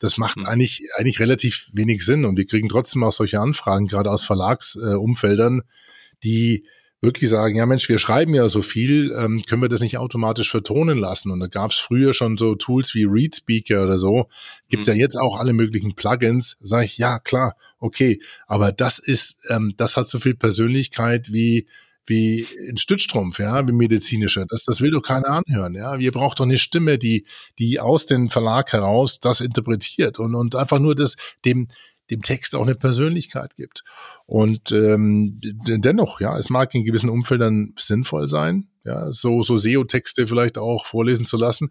[0.00, 0.46] Das macht mhm.
[0.46, 5.60] eigentlich, eigentlich relativ wenig Sinn und wir kriegen trotzdem auch solche Anfragen, gerade aus Verlagsumfeldern,
[5.60, 5.62] äh,
[6.22, 6.64] die
[7.00, 10.50] wirklich sagen, ja Mensch, wir schreiben ja so viel, ähm, können wir das nicht automatisch
[10.50, 11.30] vertonen lassen?
[11.30, 14.28] Und da gab es früher schon so Tools wie ReadSpeaker oder so,
[14.68, 14.92] gibt mhm.
[14.92, 16.56] ja jetzt auch alle möglichen Plugins.
[16.60, 21.66] Sage ich, ja klar, okay, aber das ist, ähm, das hat so viel Persönlichkeit wie
[22.06, 24.46] wie ein Stützstrumpf, ja, wie medizinischer.
[24.46, 25.96] Das, das will doch keiner anhören, ja.
[25.96, 27.26] Ihr braucht doch eine Stimme, die,
[27.58, 31.68] die aus dem Verlag heraus das interpretiert und, und einfach nur das, dem,
[32.10, 33.82] dem Text auch eine Persönlichkeit gibt.
[34.26, 40.26] Und ähm, dennoch, ja, es mag in gewissen Umfeldern sinnvoll sein, ja, so, so SEO-Texte
[40.26, 41.70] vielleicht auch vorlesen zu lassen.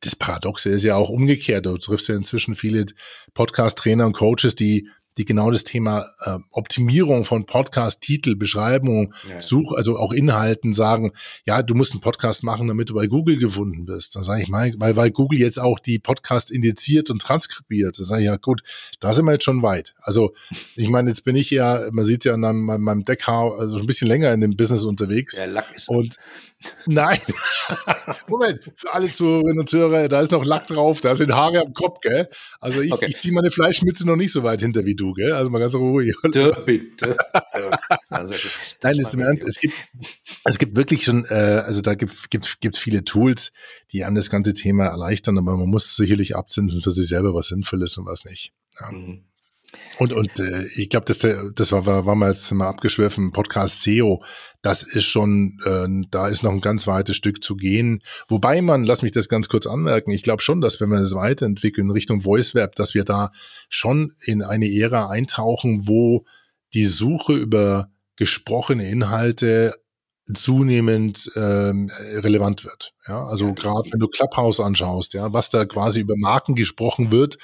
[0.00, 1.66] Das Paradoxe ist ja auch umgekehrt.
[1.66, 2.86] Du triffst ja inzwischen viele
[3.34, 9.40] Podcast-Trainer und Coaches, die die genau das Thema äh, Optimierung von Podcast-Titel, Beschreibung, ja.
[9.40, 11.12] Such, also auch Inhalten sagen,
[11.44, 14.16] ja, du musst einen Podcast machen, damit du bei Google gefunden wirst.
[14.16, 17.98] Dann sage ich mal, weil, weil Google jetzt auch die Podcast indiziert und transkribiert.
[17.98, 18.62] Dann sage ich, ja gut,
[19.00, 19.94] da sind wir jetzt schon weit.
[20.00, 20.34] Also
[20.74, 23.86] ich meine, jetzt bin ich ja, man sieht ja an meinem, meinem Deckhaar, also ein
[23.86, 25.36] bisschen länger in dem Business unterwegs.
[25.36, 26.18] Ja, Lack ist und
[26.86, 27.18] Nein.
[28.28, 31.72] Moment, für alle Zuhörerinnen und Zuhörer, da ist noch Lack drauf, da sind Haare am
[31.72, 32.26] Kopf, gell?
[32.60, 33.06] Also ich, okay.
[33.08, 35.32] ich ziehe meine Fleischmütze noch nicht so weit hinter wie du, gell?
[35.32, 36.14] Also mal ganz ruhig.
[36.22, 37.16] Bitte, bitte.
[38.82, 39.74] Nein, ist im Ernst, es gibt,
[40.44, 43.52] es gibt wirklich schon, äh, also da gibt gibt gibt's viele Tools,
[43.92, 47.48] die an das ganze Thema erleichtern, aber man muss sicherlich abzinsen für sich selber, was
[47.48, 48.52] sinnvoll ist und was nicht.
[48.80, 48.90] Ja.
[48.90, 49.25] Mhm.
[49.98, 51.18] Und, und äh, ich glaube, das,
[51.54, 54.22] das war, war, war mal jetzt mal abgeschwiffen, Podcast SEO,
[54.60, 58.02] das ist schon, äh, da ist noch ein ganz weites Stück zu gehen.
[58.28, 61.14] Wobei man, lass mich das ganz kurz anmerken, ich glaube schon, dass wenn wir das
[61.14, 63.30] weiterentwickeln Richtung VoiceWeb, dass wir da
[63.68, 66.24] schon in eine Ära eintauchen, wo
[66.74, 69.74] die Suche über gesprochene Inhalte
[70.34, 72.92] zunehmend ähm, relevant wird.
[73.06, 77.38] Ja, also gerade wenn du Clubhouse anschaust, ja, was da quasi über Marken gesprochen wird,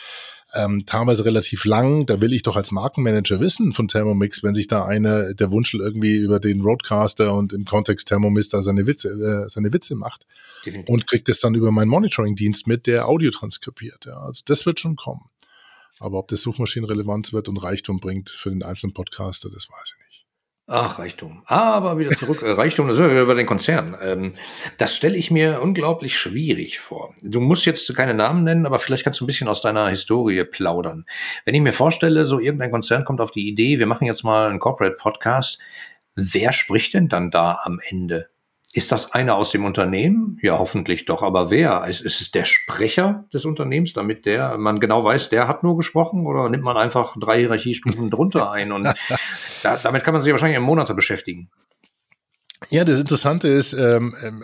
[0.55, 2.07] ähm, teilweise relativ lang.
[2.07, 5.81] Da will ich doch als Markenmanager wissen von Thermomix, wenn sich da einer der Wunschel
[5.81, 10.27] irgendwie über den Roadcaster und im Kontext Thermomix da seine Witze, äh, seine Witze macht
[10.65, 10.93] Definitiv.
[10.93, 14.05] und kriegt es dann über meinen Monitoring-Dienst mit, der Audio transkribiert.
[14.07, 15.31] Ja, also das wird schon kommen.
[16.01, 20.07] Aber ob das Suchmaschinenrelevanz wird und Reichtum bringt für den einzelnen Podcaster, das weiß ich
[20.07, 20.12] nicht.
[20.69, 21.43] Ach, Reichtum.
[21.47, 22.43] Aber wieder zurück.
[22.43, 23.97] Äh, Reichtum, das sind wir wieder bei den Konzernen.
[24.01, 24.33] Ähm,
[24.79, 27.15] das stelle ich mir unglaublich schwierig vor.
[27.21, 30.45] Du musst jetzt keine Namen nennen, aber vielleicht kannst du ein bisschen aus deiner Historie
[30.45, 31.05] plaudern.
[31.45, 34.49] Wenn ich mir vorstelle, so irgendein Konzern kommt auf die Idee, wir machen jetzt mal
[34.49, 35.59] einen Corporate Podcast.
[36.15, 38.32] Wer spricht denn dann da am Ende?
[38.75, 40.39] Ist das einer aus dem Unternehmen?
[40.41, 41.23] Ja, hoffentlich doch.
[41.23, 41.87] Aber wer?
[41.87, 45.77] Ist, ist es der Sprecher des Unternehmens, damit der, man genau weiß, der hat nur
[45.77, 48.73] gesprochen oder nimmt man einfach drei Hierarchiestufen drunter ein?
[48.73, 48.85] Und
[49.63, 51.51] da, damit kann man sich wahrscheinlich im Monate beschäftigen.
[52.71, 54.43] Ja, das Interessante ist, ähm, ähm,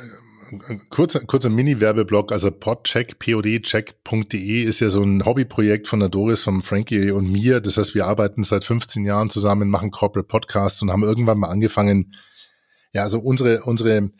[0.90, 6.60] kurzer, kurzer Mini-Werbeblock, also podcheck, podcheck.de ist ja so ein Hobbyprojekt von der Doris, von
[6.60, 7.60] Frankie und mir.
[7.60, 11.48] Das heißt, wir arbeiten seit 15 Jahren zusammen, machen Corporate Podcasts und haben irgendwann mal
[11.48, 12.12] angefangen,
[12.92, 14.10] ja, also unsere, unsere,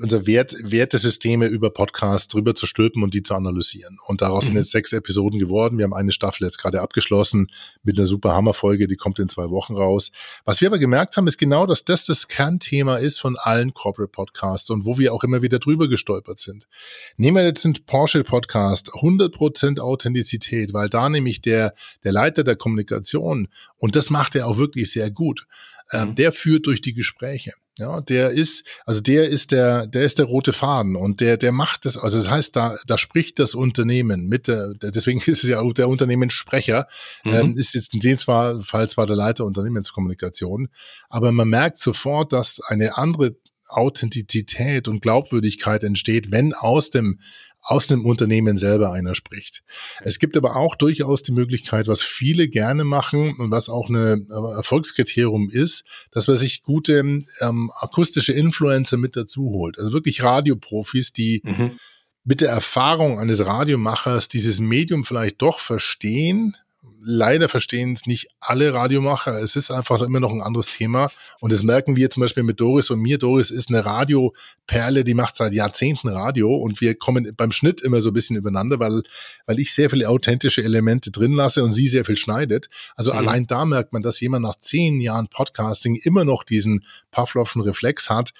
[0.00, 3.98] unser Wert, Wertesysteme über Podcasts drüber zu stülpen und die zu analysieren.
[4.06, 4.48] Und daraus mhm.
[4.48, 5.78] sind jetzt sechs Episoden geworden.
[5.78, 7.48] Wir haben eine Staffel jetzt gerade abgeschlossen
[7.82, 10.12] mit einer super Hammerfolge, die kommt in zwei Wochen raus.
[10.44, 14.12] Was wir aber gemerkt haben, ist genau, dass das das Kernthema ist von allen Corporate
[14.12, 16.68] Podcasts und wo wir auch immer wieder drüber gestolpert sind.
[17.16, 21.74] Nehmen wir jetzt den Porsche Podcast, 100% Authentizität, weil da nämlich der,
[22.04, 25.48] der Leiter der Kommunikation, und das macht er auch wirklich sehr gut,
[25.90, 26.14] ähm, mhm.
[26.14, 27.54] der führt durch die Gespräche.
[27.76, 31.50] Ja, der ist, also der ist der, der ist der rote Faden und der, der
[31.50, 35.50] macht das, also das heißt, da, da spricht das Unternehmen mit, der, deswegen ist es
[35.50, 36.86] ja auch der Unternehmenssprecher,
[37.24, 37.32] mhm.
[37.32, 40.68] ähm, ist jetzt in dem Fall zwar der Leiter Unternehmenskommunikation,
[41.08, 43.36] aber man merkt sofort, dass eine andere
[43.68, 47.18] Authentizität und Glaubwürdigkeit entsteht, wenn aus dem
[47.64, 49.64] aus dem Unternehmen selber einer spricht.
[50.02, 54.24] Es gibt aber auch durchaus die Möglichkeit, was viele gerne machen und was auch eine
[54.28, 56.98] äh, Erfolgskriterium ist, dass man sich gute
[57.40, 59.78] ähm, akustische Influencer mit dazu holt.
[59.78, 61.78] Also wirklich Radioprofis, die mhm.
[62.22, 66.56] mit der Erfahrung eines Radiomachers dieses Medium vielleicht doch verstehen,
[67.04, 69.40] leider verstehen es nicht alle Radiomacher.
[69.40, 71.10] Es ist einfach immer noch ein anderes Thema.
[71.40, 73.18] Und das merken wir zum Beispiel mit Doris und mir.
[73.18, 78.00] Doris ist eine Radioperle, die macht seit Jahrzehnten Radio und wir kommen beim Schnitt immer
[78.00, 79.02] so ein bisschen übereinander, weil,
[79.46, 82.68] weil ich sehr viele authentische Elemente drin lasse und sie sehr viel schneidet.
[82.96, 83.18] Also mhm.
[83.18, 88.08] allein da merkt man, dass jemand nach zehn Jahren Podcasting immer noch diesen Pavlovschen Reflex
[88.08, 88.32] hat,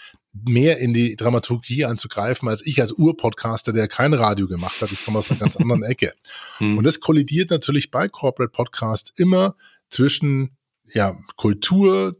[0.42, 4.90] mehr in die Dramaturgie anzugreifen als ich als Urpodcaster, der kein Radio gemacht hat.
[4.90, 6.14] Ich komme aus einer ganz anderen Ecke.
[6.58, 6.78] Hm.
[6.78, 9.54] Und das kollidiert natürlich bei Corporate Podcasts immer
[9.88, 10.56] zwischen
[10.92, 12.16] ja, Kultur,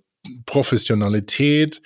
[0.47, 1.83] Professionalität,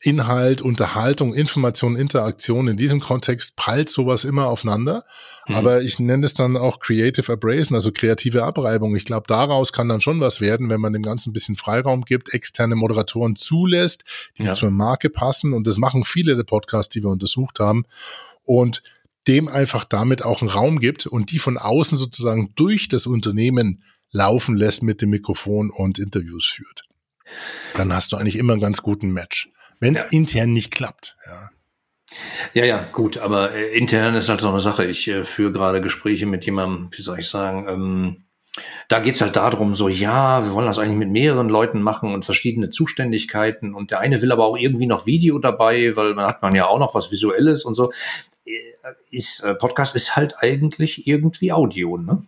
[0.00, 2.68] Inhalt, Unterhaltung, Information, Interaktion.
[2.68, 5.04] In diesem Kontext prallt sowas immer aufeinander.
[5.48, 5.54] Mhm.
[5.56, 8.94] Aber ich nenne es dann auch Creative Abrasion, also kreative Abreibung.
[8.94, 12.02] Ich glaube, daraus kann dann schon was werden, wenn man dem Ganzen ein bisschen Freiraum
[12.02, 14.04] gibt, externe Moderatoren zulässt,
[14.38, 14.54] die ja.
[14.54, 15.52] zur Marke passen.
[15.52, 17.84] Und das machen viele der Podcasts, die wir untersucht haben.
[18.44, 18.84] Und
[19.26, 23.82] dem einfach damit auch einen Raum gibt und die von außen sozusagen durch das Unternehmen
[24.10, 26.84] laufen lässt mit dem Mikrofon und Interviews führt.
[27.76, 29.50] Dann hast du eigentlich immer einen ganz guten Match
[29.80, 30.08] wenn es ja.
[30.10, 31.16] intern nicht klappt.
[31.26, 31.50] Ja.
[32.54, 34.84] Ja, ja, gut, aber äh, intern ist halt so eine Sache.
[34.86, 38.24] Ich äh, führe gerade Gespräche mit jemandem, wie soll ich sagen, ähm,
[38.88, 42.24] da geht's halt darum, so, ja, wir wollen das eigentlich mit mehreren Leuten machen und
[42.24, 46.42] verschiedene Zuständigkeiten und der eine will aber auch irgendwie noch Video dabei, weil man hat
[46.42, 47.92] man ja auch noch was Visuelles und so.
[48.44, 48.58] Äh,
[49.10, 52.24] ist, äh, Podcast ist halt eigentlich irgendwie Audio, ne?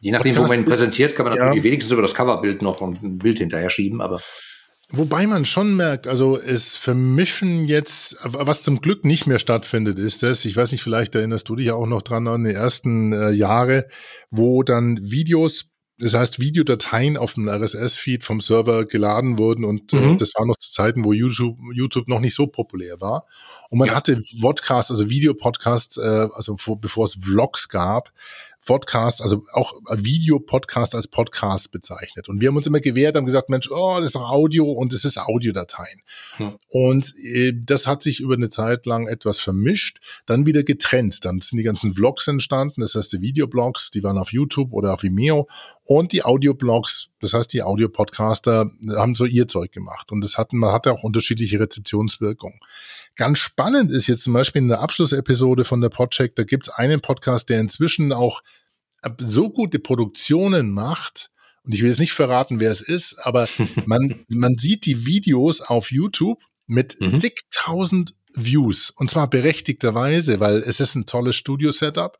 [0.00, 1.64] Je nachdem, Podcast wo man ihn präsentiert, kann man natürlich ja.
[1.64, 4.20] wenigstens über das Coverbild noch ein Bild hinterher schieben, aber.
[4.94, 10.22] Wobei man schon merkt, also es vermischen jetzt, was zum Glück nicht mehr stattfindet, ist
[10.22, 13.30] das, ich weiß nicht, vielleicht erinnerst du dich auch noch dran an die ersten äh,
[13.30, 13.88] Jahre,
[14.30, 19.96] wo dann Videos, das heißt Videodateien auf dem RSS-Feed vom Server geladen wurden und äh,
[19.96, 20.12] mhm.
[20.12, 23.24] äh, das war noch zu Zeiten, wo YouTube, YouTube noch nicht so populär war.
[23.70, 23.94] Und man ja.
[23.94, 28.12] hatte Podcasts, also Videopodcasts, äh, also vor, bevor es Vlogs gab,
[28.66, 32.28] Podcast, also auch Videopodcast als Podcast bezeichnet.
[32.28, 34.92] Und wir haben uns immer gewehrt, haben gesagt, Mensch, oh, das ist doch Audio und
[34.92, 36.00] es ist Audiodateien.
[36.36, 36.52] Hm.
[36.68, 41.24] Und äh, das hat sich über eine Zeit lang etwas vermischt, dann wieder getrennt.
[41.24, 44.94] Dann sind die ganzen Vlogs entstanden, das heißt die Videoblogs, die waren auf YouTube oder
[44.94, 45.48] auf Vimeo
[45.84, 50.12] und die Audioblogs, das heißt die Audiopodcaster haben so ihr Zeug gemacht.
[50.12, 52.60] Und das hatten, man hatte auch unterschiedliche Rezeptionswirkungen.
[53.16, 56.72] Ganz spannend ist jetzt zum Beispiel in der Abschlussepisode von der Podcheck, da gibt es
[56.72, 58.40] einen Podcast, der inzwischen auch
[59.02, 61.30] äh, so gute Produktionen macht,
[61.64, 63.48] und ich will jetzt nicht verraten, wer es ist, aber
[63.86, 67.18] man, man sieht die Videos auf YouTube mit mhm.
[67.18, 68.90] zigtausend Views.
[68.90, 72.18] Und zwar berechtigterweise, weil es ist ein tolles Studio-Setup.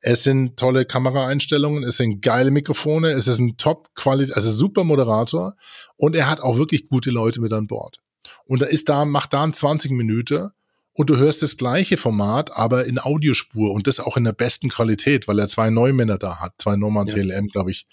[0.00, 5.56] Es sind tolle Kameraeinstellungen, es sind geile Mikrofone, es ist ein Top-Qualität, also super Moderator
[5.96, 7.96] und er hat auch wirklich gute Leute mit an Bord.
[8.44, 10.50] Und da ist da, macht da ein 20 Minuten
[10.92, 14.68] und du hörst das gleiche Format, aber in Audiospur und das auch in der besten
[14.70, 17.14] Qualität, weil er zwei Neumänner da hat, zwei Norman ja.
[17.14, 17.86] TLM, glaube ich.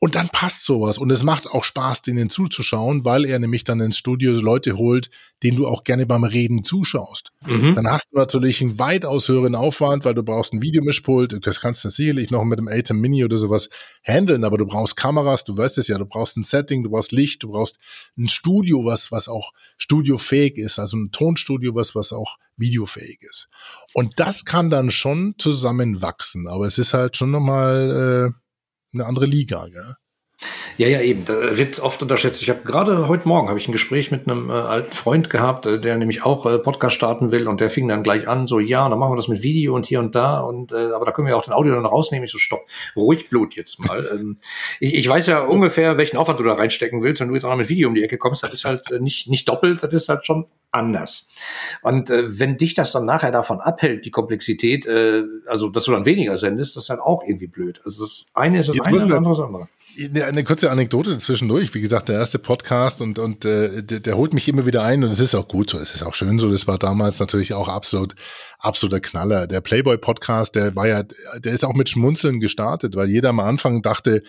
[0.00, 0.96] Und dann passt sowas.
[0.96, 5.08] Und es macht auch Spaß, denen zuzuschauen, weil er nämlich dann ins Studio Leute holt,
[5.42, 7.32] denen du auch gerne beim Reden zuschaust.
[7.44, 7.74] Mhm.
[7.74, 11.44] Dann hast du natürlich einen weitaus höheren Aufwand, weil du brauchst ein Videomischpult.
[11.44, 13.70] Das kannst du sicherlich noch mit dem Atem Mini oder sowas
[14.04, 17.10] handeln, aber du brauchst Kameras, du weißt es ja, du brauchst ein Setting, du brauchst
[17.10, 17.80] Licht, du brauchst
[18.16, 23.48] ein Studio, was, was auch studiofähig ist, also ein Tonstudio, was, was auch videofähig ist.
[23.94, 28.47] Und das kann dann schon zusammenwachsen, aber es ist halt schon nochmal, äh,
[28.92, 29.94] eine andere Liga, gell?
[30.76, 31.24] Ja, ja, eben.
[31.24, 32.40] Da wird oft unterschätzt.
[32.42, 35.66] Ich habe gerade heute Morgen habe ich ein Gespräch mit einem äh, alten Freund gehabt,
[35.66, 38.60] äh, der nämlich auch äh, Podcast starten will und der fing dann gleich an, so
[38.60, 41.10] ja, dann machen wir das mit Video und hier und da und äh, aber da
[41.10, 42.24] können wir auch den Audio dann rausnehmen.
[42.24, 42.60] Ich so stopp,
[42.94, 44.08] ruhig Blut jetzt mal.
[44.12, 44.36] ähm,
[44.78, 47.20] ich, ich weiß ja ungefähr, welchen Aufwand du da reinstecken willst.
[47.20, 49.00] Wenn du jetzt auch noch mit Video um die Ecke kommst, das ist halt äh,
[49.00, 51.26] nicht nicht doppelt, das ist halt schon anders.
[51.82, 55.92] Und äh, wenn dich das dann nachher davon abhält, die Komplexität, äh, also dass du
[55.92, 57.80] dann weniger sendest, das ist halt auch irgendwie blöd.
[57.84, 59.68] Also das eine ist das jetzt eine, das andere ist das andere.
[60.28, 61.72] Eine kurze Anekdote zwischendurch.
[61.72, 65.02] Wie gesagt, der erste Podcast und, und äh, der, der holt mich immer wieder ein
[65.02, 65.78] und es ist auch gut so.
[65.78, 66.50] Es ist auch schön so.
[66.50, 68.14] Das war damals natürlich auch absolut,
[68.58, 69.46] absoluter Knaller.
[69.46, 71.02] Der Playboy-Podcast, der war ja,
[71.38, 74.22] der ist auch mit Schmunzeln gestartet, weil jeder am Anfang dachte,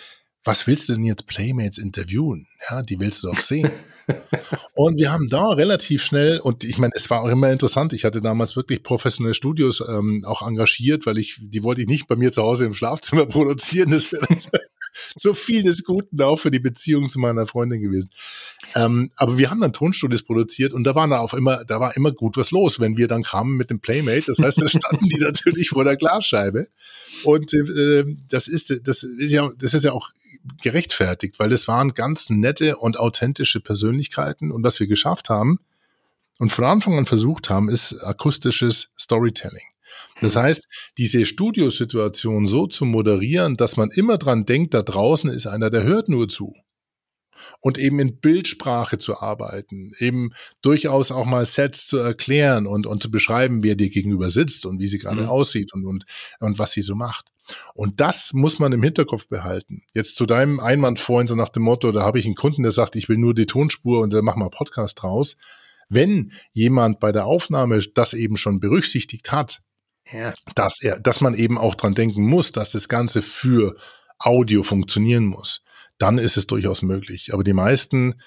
[0.46, 2.48] was willst du denn jetzt Playmates interviewen?
[2.70, 3.70] Ja, die willst du doch sehen.
[4.74, 8.06] und wir haben da relativ schnell, und ich meine, es war auch immer interessant, ich
[8.06, 12.16] hatte damals wirklich professionelle Studios ähm, auch engagiert, weil ich, die wollte ich nicht bei
[12.16, 13.92] mir zu Hause im Schlafzimmer produzieren.
[13.92, 14.26] Das wäre
[15.15, 18.10] so viel des Guten auch für die Beziehung zu meiner Freundin gewesen.
[18.75, 21.95] Ähm, aber wir haben dann Tonstudios produziert und da war da auch immer, da war
[21.95, 24.25] immer gut was los, wenn wir dann kamen mit dem Playmate.
[24.28, 26.67] Das heißt, da standen die natürlich vor der Glasscheibe.
[27.23, 30.10] Und äh, das ist, das ist ja, das ist ja auch
[30.62, 34.52] gerechtfertigt, weil das waren ganz nette und authentische Persönlichkeiten.
[34.52, 35.60] Und was wir geschafft haben
[36.39, 39.63] und von Anfang an versucht haben, ist akustisches Storytelling.
[40.22, 45.48] Das heißt, diese Studiosituation so zu moderieren, dass man immer dran denkt, da draußen ist
[45.48, 46.54] einer, der hört nur zu
[47.62, 53.02] und eben in Bildsprache zu arbeiten, eben durchaus auch mal Sets zu erklären und, und
[53.02, 55.30] zu beschreiben, wer dir gegenüber sitzt und wie sie gerade mhm.
[55.30, 56.06] aussieht und, und,
[56.40, 57.30] und was sie so macht.
[57.74, 59.82] Und das muss man im Hinterkopf behalten.
[59.94, 62.72] Jetzt zu deinem Einwand vorhin, so nach dem Motto, da habe ich einen Kunden, der
[62.72, 65.36] sagt, ich will nur die Tonspur und dann machen wir Podcast draus.
[65.90, 69.62] Wenn jemand bei der Aufnahme das eben schon berücksichtigt hat,
[70.12, 70.34] ja.
[70.56, 73.76] dass er, dass man eben auch dran denken muss, dass das Ganze für
[74.20, 75.62] Audio funktionieren muss,
[75.98, 77.34] dann ist es durchaus möglich.
[77.34, 78.22] Aber die meisten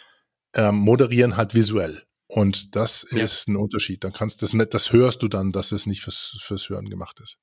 [0.55, 2.03] ähm, moderieren halt visuell.
[2.35, 3.23] Und das ja.
[3.23, 4.05] ist ein Unterschied.
[4.05, 6.89] Dann kannst du das nicht, das hörst du dann, dass es nicht fürs, fürs Hören
[6.89, 7.37] gemacht ist.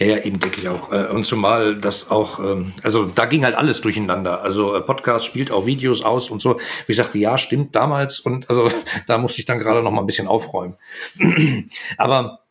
[0.00, 0.92] Ja, ja, eben denke ich auch.
[0.92, 4.42] Äh, und zumal das auch, ähm, also da ging halt alles durcheinander.
[4.42, 6.58] Also äh, Podcast spielt auch Videos aus und so.
[6.86, 8.18] Wie ich sagte, ja, stimmt damals.
[8.18, 8.68] Und also
[9.06, 10.76] da musste ich dann gerade noch mal ein bisschen aufräumen.
[11.96, 12.41] Aber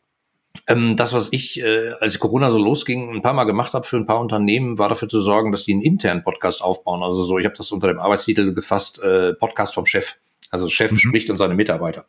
[0.68, 3.96] ähm, das, was ich, äh, als Corona so losging, ein paar Mal gemacht habe für
[3.96, 7.02] ein paar Unternehmen, war dafür zu sorgen, dass die einen internen Podcast aufbauen.
[7.02, 10.16] Also so, ich habe das unter dem Arbeitstitel gefasst, äh, Podcast vom Chef.
[10.52, 10.98] Also Chef mhm.
[10.98, 12.04] spricht und seine Mitarbeiter.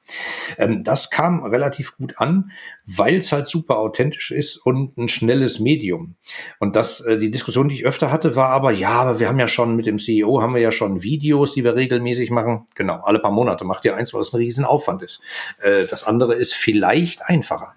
[0.58, 2.52] Ähm, das kam relativ gut an,
[2.86, 6.16] weil es halt super authentisch ist und ein schnelles Medium.
[6.60, 9.40] Und das, äh, die Diskussion, die ich öfter hatte, war aber, ja, aber wir haben
[9.40, 12.66] ja schon mit dem CEO, haben wir ja schon Videos, die wir regelmäßig machen.
[12.76, 15.22] Genau, alle paar Monate macht ihr eins, weil es ein Riesenaufwand ist.
[15.62, 17.76] Äh, das andere ist vielleicht einfacher.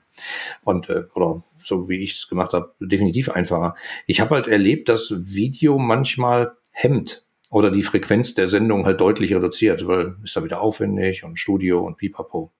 [0.64, 3.74] Und äh, oder so wie ich es gemacht habe, definitiv einfacher.
[4.06, 9.34] Ich habe halt erlebt, dass Video manchmal hemmt oder die Frequenz der Sendung halt deutlich
[9.34, 12.52] reduziert, weil ist da wieder aufwendig und Studio und pipapo.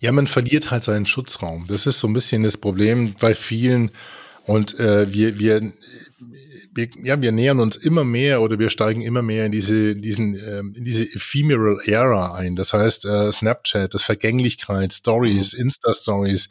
[0.00, 1.66] Ja, man verliert halt seinen Schutzraum.
[1.68, 3.90] Das ist so ein bisschen das Problem bei vielen.
[4.44, 5.72] Und äh, wir, wir,
[6.74, 10.34] wir, ja, wir nähern uns immer mehr oder wir steigen immer mehr in diese, diesen,
[10.34, 12.56] ähm, in diese ephemeral Era ein.
[12.56, 15.64] Das heißt, äh, Snapchat, das Vergänglichkeit, Stories, mhm.
[15.64, 16.48] Insta-Stories,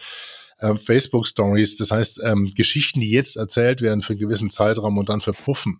[0.59, 1.77] äh, Facebook-Stories.
[1.77, 5.79] Das heißt, ähm, Geschichten, die jetzt erzählt werden für einen gewissen Zeitraum und dann verpuffen.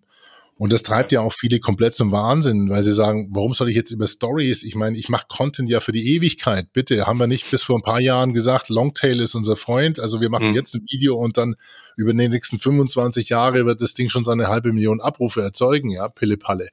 [0.62, 3.76] Und das treibt ja auch viele komplett zum Wahnsinn, weil sie sagen, warum soll ich
[3.76, 4.62] jetzt über Stories?
[4.62, 6.72] Ich meine, ich mache Content ja für die Ewigkeit.
[6.72, 10.00] Bitte, haben wir nicht bis vor ein paar Jahren gesagt, Longtail ist unser Freund.
[10.00, 10.54] Also wir machen mhm.
[10.54, 11.56] jetzt ein Video und dann
[11.98, 16.08] über die nächsten 25 Jahre wird das Ding schon seine halbe Million Abrufe erzeugen, ja,
[16.10, 16.70] Pille-Palle.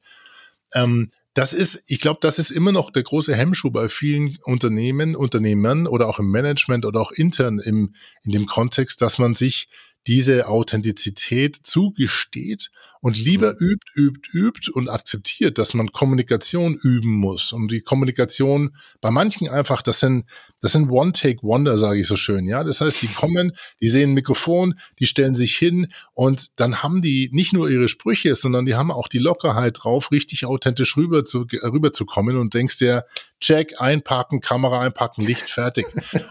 [0.74, 5.16] Ähm, das ist, ich glaube, das ist immer noch der große Hemmschuh bei vielen Unternehmen,
[5.16, 9.70] Unternehmern oder auch im Management oder auch intern im, in dem Kontext, dass man sich
[10.06, 13.66] diese Authentizität zugesteht und lieber mhm.
[13.66, 17.52] übt, übt, übt und akzeptiert, dass man Kommunikation üben muss.
[17.52, 20.24] Und die Kommunikation bei manchen einfach, das sind,
[20.60, 22.46] das sind One-Take-Wonder, sage ich so schön.
[22.46, 26.82] Ja, das heißt, die kommen, die sehen ein Mikrofon, die stellen sich hin und dann
[26.82, 30.96] haben die nicht nur ihre Sprüche, sondern die haben auch die Lockerheit drauf, richtig authentisch
[30.96, 33.04] rüber zu, rüber zu kommen und denkst dir,
[33.40, 35.86] check, einpacken, Kamera einpacken, Licht fertig.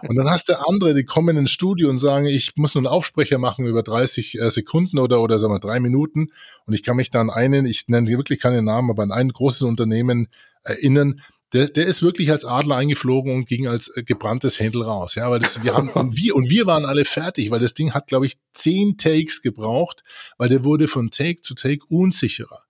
[0.07, 2.87] und dann hast du andere, die kommen ins Studio und sagen, ich muss nur einen
[2.93, 6.31] Aufsprecher machen über 30 äh, Sekunden oder, oder sagen wir drei Minuten
[6.65, 9.29] und ich kann mich da an einen, ich nenne wirklich keine Namen, aber an ein
[9.29, 10.27] großes Unternehmen
[10.63, 11.21] erinnern,
[11.53, 15.15] der, der ist wirklich als Adler eingeflogen und ging als äh, gebranntes Händel raus.
[15.15, 17.93] Ja, weil das, wir haben, und wir, und wir waren alle fertig, weil das Ding
[17.93, 20.03] hat, glaube ich, zehn Takes gebraucht,
[20.38, 22.63] weil der wurde von Take zu Take unsicherer.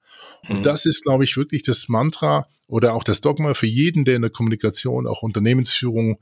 [0.47, 0.63] Und mhm.
[0.63, 4.21] das ist, glaube ich, wirklich das Mantra oder auch das Dogma für jeden, der in
[4.21, 6.19] der Kommunikation, auch Unternehmensführung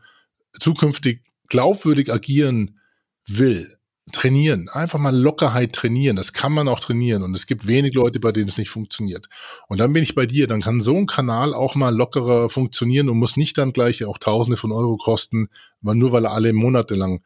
[0.58, 2.80] zukünftig glaubwürdig agieren
[3.28, 3.75] will
[4.12, 6.16] trainieren, einfach mal Lockerheit trainieren.
[6.16, 7.24] Das kann man auch trainieren.
[7.24, 9.28] Und es gibt wenig Leute, bei denen es nicht funktioniert.
[9.68, 13.10] Und dann bin ich bei dir, dann kann so ein Kanal auch mal lockerer funktionieren
[13.10, 15.48] und muss nicht dann gleich auch Tausende von Euro kosten,
[15.82, 17.24] nur weil er alle Monate lang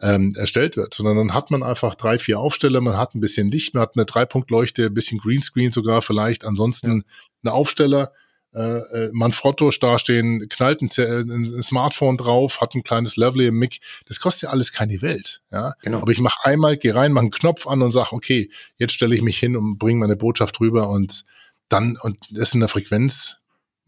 [0.00, 3.50] ähm, erstellt wird, sondern dann hat man einfach drei, vier Aufsteller, man hat ein bisschen
[3.50, 7.04] Licht, man hat eine Dreipunktleuchte, ein bisschen Greenscreen sogar vielleicht, ansonsten ja.
[7.44, 8.12] eine Aufsteller,
[8.56, 13.80] äh, äh, Manfrotto dastehen, knallt ein, ein, Smartphone drauf, hat ein kleines Level im Mic.
[14.06, 15.42] Das kostet ja alles keine Welt.
[15.52, 15.74] Ja?
[15.82, 16.00] Genau.
[16.00, 19.14] Aber ich mache einmal, gehe rein, mache einen Knopf an und sage, okay, jetzt stelle
[19.14, 21.26] ich mich hin und bringe meine Botschaft rüber und
[21.68, 23.36] dann, und das in der Frequenz,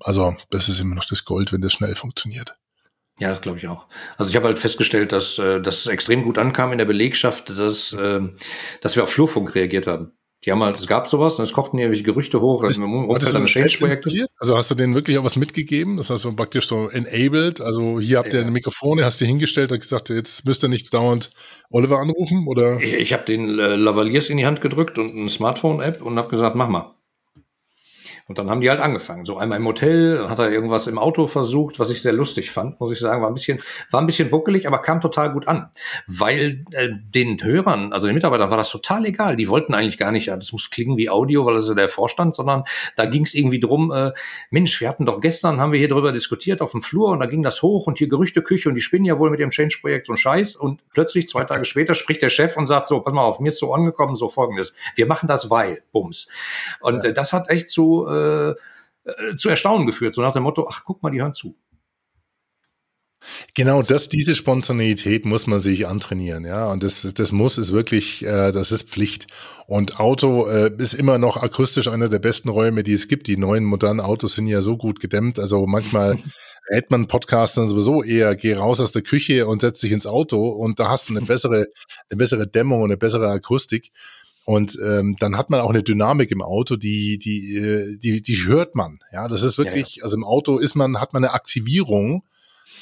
[0.01, 2.55] also das ist immer noch das Gold, wenn das schnell funktioniert.
[3.21, 3.87] Ja, das glaube ich auch.
[4.19, 7.51] Also ich habe halt festgestellt, dass, äh, dass es extrem gut ankam in der Belegschaft,
[7.51, 8.21] dass, äh,
[8.83, 10.13] dass wir auf Flurfunk reagiert haben.
[10.45, 13.35] Die haben halt, es gab sowas und es kochten irgendwelche Gerüchte hoch das, im Umfeld
[13.35, 14.27] eines Change-Projektes.
[14.39, 15.97] Also hast du denen wirklich auch was mitgegeben?
[15.97, 17.61] Das hast du praktisch so enabled.
[17.61, 18.51] Also hier habt ihr ja.
[18.51, 21.31] Mikrofone, hast du hingestellt und gesagt, jetzt müsst ihr nicht dauernd
[21.71, 22.81] Oliver anrufen oder?
[22.81, 26.29] Ich, ich habe den äh, Lavaliers in die Hand gedrückt und eine Smartphone-App und habe
[26.29, 26.95] gesagt, mach mal.
[28.29, 29.25] Und dann haben die halt angefangen.
[29.25, 32.51] So einmal im Hotel, dann hat er irgendwas im Auto versucht, was ich sehr lustig
[32.51, 33.23] fand, muss ich sagen.
[33.23, 33.59] War ein bisschen,
[33.91, 35.71] war ein bisschen buckelig, aber kam total gut an.
[36.07, 39.37] Weil äh, den Hörern, also den Mitarbeitern, war das total egal.
[39.37, 41.75] Die wollten eigentlich gar nicht, ja, das muss klingen wie Audio, weil das ist ja
[41.75, 42.65] der Vorstand, sondern
[42.97, 44.13] da ging es irgendwie drum, äh,
[44.51, 47.27] Mensch, wir hatten doch gestern, haben wir hier drüber diskutiert auf dem Flur und da
[47.27, 50.19] ging das hoch und hier Gerüchteküche und die spinnen ja wohl mit dem Change-Projekt ein
[50.19, 50.55] Scheiß.
[50.55, 53.49] Und plötzlich, zwei Tage später, spricht der Chef und sagt so, pass mal auf, mir
[53.49, 54.75] ist so angekommen, so folgendes.
[54.97, 56.29] Wir machen das, weil, Bums.
[56.81, 60.67] Und äh, das hat echt zu, äh, äh, zu Erstaunen geführt, so nach dem Motto,
[60.71, 61.57] ach, guck mal, die hören zu.
[63.55, 66.71] Genau, das, diese Spontaneität muss man sich antrainieren, ja.
[66.71, 69.27] Und das, das muss ist wirklich, äh, das ist Pflicht.
[69.67, 73.27] Und Auto äh, ist immer noch akustisch einer der besten Räume, die es gibt.
[73.27, 75.39] Die neuen modernen Autos sind ja so gut gedämmt.
[75.39, 76.19] Also manchmal
[76.71, 80.07] rät man Podcast dann sowieso eher, geh raus aus der Küche und setz dich ins
[80.07, 81.67] Auto und da hast du eine bessere,
[82.11, 83.91] eine bessere Dämmung und eine bessere Akustik.
[84.49, 88.47] Und ähm, dann hat man auch eine Dynamik im Auto, die, die, äh, die, die
[88.47, 88.99] hört man.
[89.13, 90.05] Ja, das ist wirklich, ja, ja.
[90.05, 92.25] also im Auto ist man, hat man eine Aktivierung,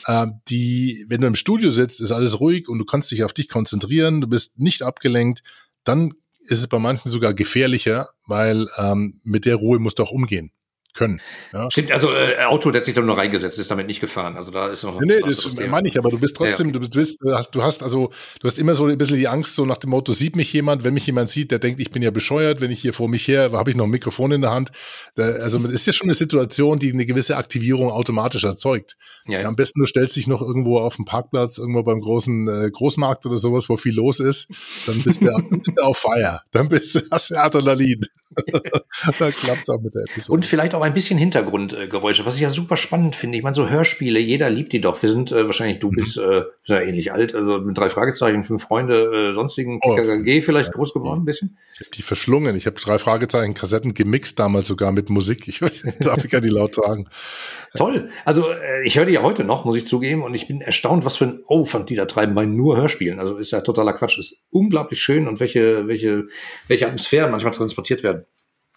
[0.06, 3.32] äh, die, wenn du im Studio sitzt, ist alles ruhig und du kannst dich auf
[3.32, 5.42] dich konzentrieren, du bist nicht abgelenkt,
[5.82, 10.12] dann ist es bei manchen sogar gefährlicher, weil ähm, mit der Ruhe musst du auch
[10.12, 10.52] umgehen
[10.96, 11.20] können.
[11.52, 11.70] Ja.
[11.70, 14.36] Stimmt, also äh, Auto, der hat sich da nur reingesetzt, ist damit nicht gefahren.
[14.36, 15.00] Also da ist noch.
[15.00, 16.72] Nee, nee das meine ich, aber du bist trotzdem, ja.
[16.72, 19.54] du bist, du hast, du hast also, du hast immer so ein bisschen die Angst,
[19.54, 22.02] so nach dem Motto, sieht mich jemand, wenn mich jemand sieht, der denkt, ich bin
[22.02, 24.50] ja bescheuert, wenn ich hier vor mich her, habe ich noch ein Mikrofon in der
[24.50, 24.72] Hand.
[25.14, 28.96] Da, also es ist ja schon eine Situation, die eine gewisse Aktivierung automatisch erzeugt.
[29.26, 29.48] Ja, ja.
[29.48, 33.26] Am besten du stellst dich noch irgendwo auf dem Parkplatz, irgendwo beim großen äh, Großmarkt
[33.26, 34.48] oder sowas, wo viel los ist,
[34.86, 36.42] dann bist du, bist du auf Feier.
[36.52, 38.00] Dann bist du, hast du Adrenalin.
[39.18, 40.32] da klappt es auch mit der Episode.
[40.32, 43.36] Und vielleicht auch ein bisschen Hintergrundgeräusche, was ich ja super spannend finde.
[43.36, 45.00] Ich meine, so Hörspiele, jeder liebt die doch.
[45.02, 45.96] Wir sind äh, wahrscheinlich, du mhm.
[45.96, 50.40] bist äh, ja ähnlich alt, also mit drei Fragezeichen, fünf Freunde, äh, sonstigen oh, KKG
[50.40, 51.58] vielleicht ja, groß geworden, ein bisschen.
[51.74, 52.56] Ich habe die verschlungen.
[52.56, 55.48] Ich habe drei Fragezeichen Kassetten gemixt damals sogar mit Musik.
[55.48, 57.08] Ich darf ich gar nicht laut sagen.
[57.76, 58.10] Toll.
[58.24, 61.04] Also äh, ich höre die ja heute noch, muss ich zugeben, und ich bin erstaunt,
[61.04, 63.18] was für ein Aufwand die da treiben bei nur Hörspielen.
[63.18, 64.18] Also ist ja totaler Quatsch.
[64.18, 66.28] Ist unglaublich schön und welche, welche,
[66.68, 68.24] welche Atmosphären manchmal transportiert werden.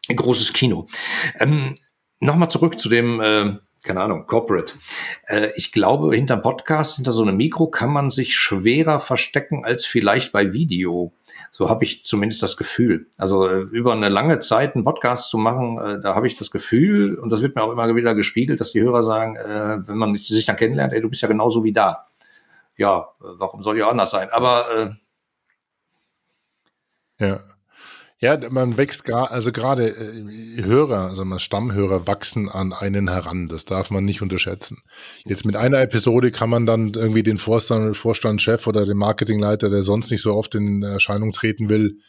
[0.07, 0.87] Ein großes Kino.
[1.39, 1.75] Ähm,
[2.19, 4.73] Nochmal zurück zu dem, äh, keine Ahnung, Corporate.
[5.27, 9.85] Äh, ich glaube, hinterm Podcast, hinter so einem Mikro kann man sich schwerer verstecken als
[9.85, 11.13] vielleicht bei Video.
[11.51, 13.07] So habe ich zumindest das Gefühl.
[13.17, 16.51] Also äh, über eine lange Zeit einen Podcast zu machen, äh, da habe ich das
[16.51, 19.97] Gefühl, und das wird mir auch immer wieder gespiegelt, dass die Hörer sagen, äh, wenn
[19.97, 22.07] man sich dann kennenlernt, ey, du bist ja genauso wie da.
[22.75, 24.29] Ja, äh, warum soll ich auch anders sein?
[24.29, 24.97] Aber
[27.19, 27.39] äh, ja.
[28.21, 33.47] Ja, man wächst gar, also gerade äh, Hörer, also man Stammhörer wachsen an einen heran.
[33.47, 34.79] Das darf man nicht unterschätzen.
[35.25, 39.83] Jetzt mit einer Episode kann man dann irgendwie den Vorstand, Vorstandschef oder den Marketingleiter, der
[39.83, 41.99] sonst nicht so oft in Erscheinung treten will,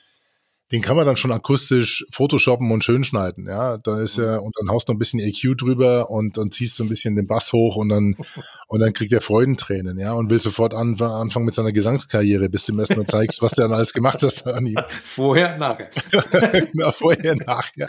[0.73, 3.79] den kann man dann schon akustisch photoshoppen und schön schneiden, ja.
[3.79, 6.85] Da ist ja, und dann haust du ein bisschen EQ drüber und, und ziehst so
[6.85, 8.17] ein bisschen den Bass hoch und dann,
[8.69, 12.67] und dann kriegt er Freudentränen, ja, und will sofort an, anfangen mit seiner Gesangskarriere, bis
[12.67, 14.77] du ihm erstmal zeigst, was der dann alles gemacht hast an ihm.
[15.03, 15.91] Vorher, nachher.
[16.73, 17.89] genau, vorher, nachher.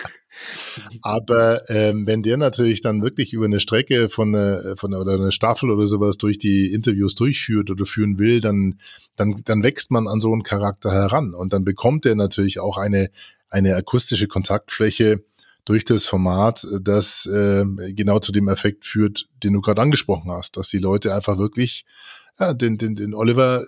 [1.01, 5.31] Aber ähm, wenn der natürlich dann wirklich über eine Strecke von, eine, von oder eine
[5.31, 8.79] Staffel oder sowas durch die Interviews durchführt oder führen will, dann,
[9.15, 12.70] dann, dann wächst man an so einen Charakter heran und dann bekommt er natürlich auch
[12.77, 13.09] eine,
[13.49, 15.23] eine akustische Kontaktfläche
[15.65, 20.57] durch das Format, das äh, genau zu dem Effekt führt, den du gerade angesprochen hast,
[20.57, 21.85] dass die Leute einfach wirklich
[22.39, 23.63] ja, den, den, den Oliver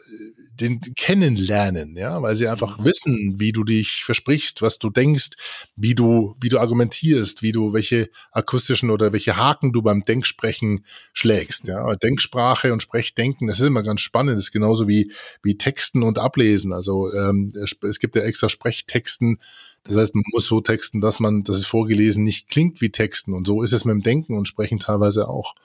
[0.59, 2.85] den kennenlernen, ja, weil sie einfach mhm.
[2.85, 5.31] wissen, wie du dich versprichst, was du denkst,
[5.75, 10.85] wie du, wie du argumentierst, wie du welche akustischen oder welche Haken du beim Denksprechen
[11.13, 11.95] schlägst, ja.
[11.95, 16.19] Denksprache und Sprechdenken, das ist immer ganz spannend, das ist genauso wie, wie Texten und
[16.19, 16.73] Ablesen.
[16.73, 19.39] Also ähm, es gibt ja extra Sprechtexten,
[19.83, 23.33] das heißt, man muss so texten, dass man, dass es vorgelesen nicht klingt wie Texten.
[23.33, 25.55] Und so ist es mit dem Denken und Sprechen teilweise auch.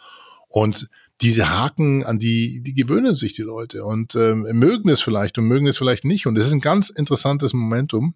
[0.48, 0.88] Und
[1.20, 5.46] diese Haken, an die, die gewöhnen sich die Leute und ähm, mögen es vielleicht und
[5.46, 6.26] mögen es vielleicht nicht.
[6.26, 8.14] Und das ist ein ganz interessantes Momentum.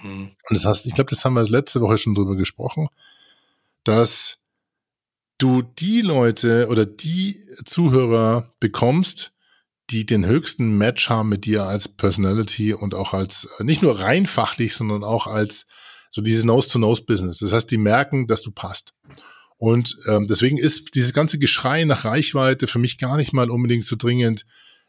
[0.00, 0.30] Mhm.
[0.48, 2.88] Und das heißt, ich glaube, das haben wir letzte Woche schon drüber gesprochen,
[3.82, 4.44] dass
[5.38, 9.32] du die Leute oder die Zuhörer bekommst,
[9.90, 14.26] die den höchsten Match haben mit dir als Personality und auch als, nicht nur rein
[14.26, 15.66] fachlich, sondern auch als
[16.10, 17.40] so dieses Nose-to-Nose-Business.
[17.40, 18.94] Das heißt, die merken, dass du passt.
[19.56, 23.84] Und ähm, deswegen ist dieses ganze Geschrei nach Reichweite für mich gar nicht mal unbedingt
[23.84, 24.44] so dringend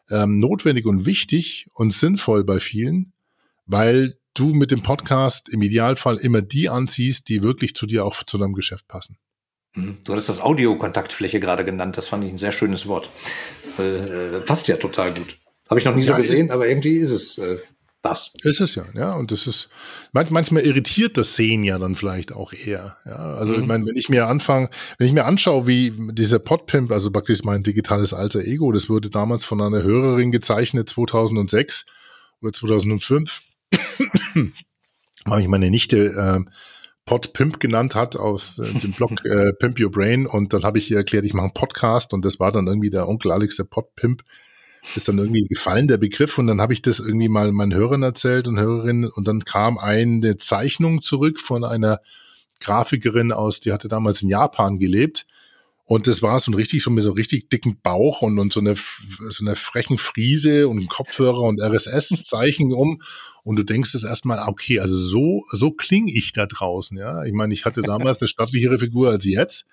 [0.10, 3.14] ähm, notwendig und wichtig und sinnvoll bei vielen,
[3.66, 8.24] weil du mit dem Podcast im Idealfall immer die anziehst, die wirklich zu dir auch
[8.24, 9.18] zu deinem Geschäft passen.
[9.74, 13.10] Hm, du hattest das Audiokontaktfläche gerade genannt, das fand ich ein sehr schönes Wort.
[13.78, 15.38] Äh, passt ja total gut.
[15.70, 17.38] Habe ich noch nie ja, so gesehen, aber irgendwie ist es.
[17.38, 17.58] Äh
[18.06, 18.32] das.
[18.44, 19.14] Ist es ja, ja.
[19.16, 19.70] Und das ist,
[20.12, 22.98] manchmal irritiert das Sehen ja dann vielleicht auch eher.
[23.06, 23.62] Ja, also mhm.
[23.62, 27.44] ich meine, wenn ich mir anfange, wenn ich mir anschaue, wie dieser Podpimp, also praktisch
[27.44, 31.86] mein digitales alter Ego, das wurde damals von einer Hörerin gezeichnet, 2006
[32.42, 33.42] oder 2005,
[35.26, 36.50] habe ich meine Nichte äh,
[37.06, 40.90] Podpimp genannt hat aus äh, dem Blog äh, Pimp Your Brain und dann habe ich
[40.90, 43.66] ihr erklärt, ich mache einen Podcast und das war dann irgendwie der Onkel Alex, der
[43.66, 44.24] Podpimp
[44.96, 46.38] ist dann irgendwie gefallen, der Begriff.
[46.38, 49.10] Und dann habe ich das irgendwie mal meinen Hörern erzählt und Hörerinnen.
[49.10, 52.02] Und dann kam eine Zeichnung zurück von einer
[52.60, 55.26] Grafikerin aus, die hatte damals in Japan gelebt.
[55.88, 58.60] Und das war so ein richtig, so mit so richtig dicken Bauch und, und so
[58.60, 63.02] eine, so eine frechen Friese und Kopfhörer und RSS-Zeichen um.
[63.44, 67.24] Und du denkst es erstmal, okay, also so, so klinge ich da draußen, ja.
[67.26, 69.66] Ich meine, ich hatte damals eine stattlichere Figur als jetzt,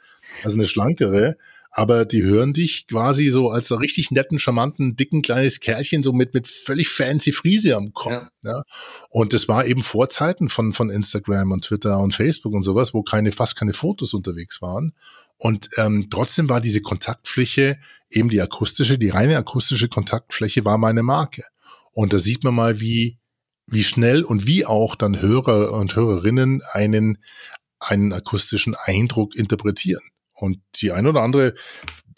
[0.44, 1.38] also eine schlankere
[1.74, 6.12] aber die hören dich quasi so als so richtig netten, charmanten, dicken kleines Kerlchen so
[6.12, 8.12] mit mit völlig fancy Friese am Kopf.
[8.12, 8.30] Ja.
[8.44, 8.62] ja.
[9.08, 12.92] Und das war eben vor Zeiten von von Instagram und Twitter und Facebook und sowas,
[12.92, 14.92] wo keine fast keine Fotos unterwegs waren.
[15.38, 17.78] Und ähm, trotzdem war diese Kontaktfläche
[18.10, 21.44] eben die akustische, die reine akustische Kontaktfläche war meine Marke.
[21.92, 23.18] Und da sieht man mal, wie
[23.66, 27.18] wie schnell und wie auch dann Hörer und Hörerinnen einen
[27.80, 30.02] einen akustischen Eindruck interpretieren.
[30.42, 31.54] Und die ein oder andere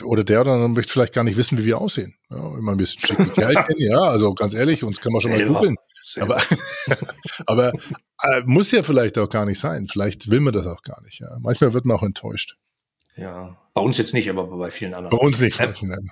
[0.03, 2.15] oder der oder andere möchte vielleicht gar nicht wissen, wie wir aussehen.
[2.31, 5.45] Ja, immer ein bisschen schicke Kerlchen, ja, also ganz ehrlich, uns kann man schon mal
[5.45, 5.77] googeln.
[6.21, 6.41] Aber,
[7.47, 7.73] aber
[8.23, 9.87] äh, muss ja vielleicht auch gar nicht sein.
[9.87, 11.21] Vielleicht will man das auch gar nicht.
[11.21, 11.37] Ja.
[11.39, 12.57] Manchmal wird man auch enttäuscht.
[13.17, 15.17] Ja, bei uns jetzt nicht, aber bei vielen anderen.
[15.17, 15.61] Bei uns nicht.
[15.61, 15.75] Ähm,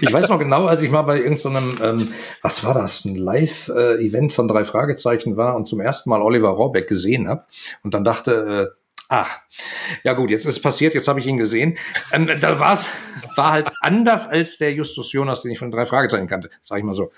[0.00, 4.32] ich weiß noch genau, als ich mal bei irgendeinem, ähm, was war das, ein Live-Event
[4.32, 7.44] von drei Fragezeichen war und zum ersten Mal Oliver Rohrbeck gesehen habe
[7.82, 9.38] und dann dachte, äh, Ach,
[10.04, 11.76] ja gut, jetzt ist es passiert, jetzt habe ich ihn gesehen.
[12.12, 12.86] Ähm, da war's,
[13.36, 16.84] war halt anders als der Justus Jonas, den ich von drei Fragezeichen kannte, sage ich
[16.84, 17.12] mal so.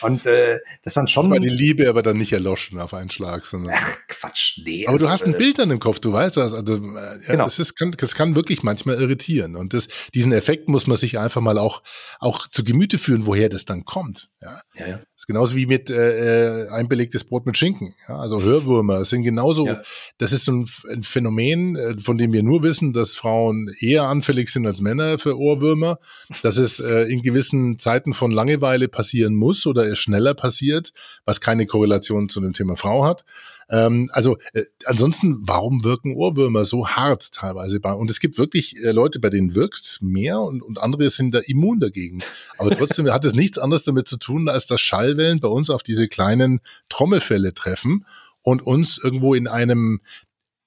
[0.00, 1.24] Und äh, das dann schon.
[1.24, 3.74] Das war die Liebe, aber dann nicht erloschen auf einen Schlag, sondern.
[3.76, 4.86] Ach, Quatsch, nee.
[4.86, 6.52] Aber also, du hast ein äh, Bild dann im Kopf, du weißt das.
[6.52, 7.44] Also, äh, ja, genau.
[7.44, 9.54] das, ist, kann, das kann wirklich manchmal irritieren.
[9.54, 11.82] Und das, diesen Effekt muss man sich einfach mal auch,
[12.18, 14.30] auch zu Gemüte führen, woher das dann kommt.
[14.42, 14.86] Ja, ja.
[14.88, 15.00] ja.
[15.16, 17.94] Das ist genauso wie mit äh, äh, einbelegtes Brot mit Schinken.
[18.06, 19.80] Ja, also Hörwürmer sind genauso, ja.
[20.18, 24.50] das ist ein, ein, Phänomen, äh, von dem wir nur wissen, dass Frauen eher anfällig
[24.50, 26.00] sind als Männer für Ohrwürmer,
[26.42, 30.92] dass es äh, in gewissen Zeiten von Langeweile passieren muss oder es schneller passiert,
[31.24, 33.24] was keine Korrelation zu dem Thema Frau hat.
[33.68, 37.92] Ähm, also äh, ansonsten, warum wirken Ohrwürmer so hart teilweise bei?
[37.92, 41.40] Und es gibt wirklich äh, Leute, bei denen wirkst mehr und, und andere sind da
[41.44, 42.20] immun dagegen.
[42.58, 45.82] Aber trotzdem hat es nichts anderes damit zu tun, als dass Schallwellen bei uns auf
[45.82, 48.06] diese kleinen Trommelfälle treffen
[48.42, 50.00] und uns irgendwo in einem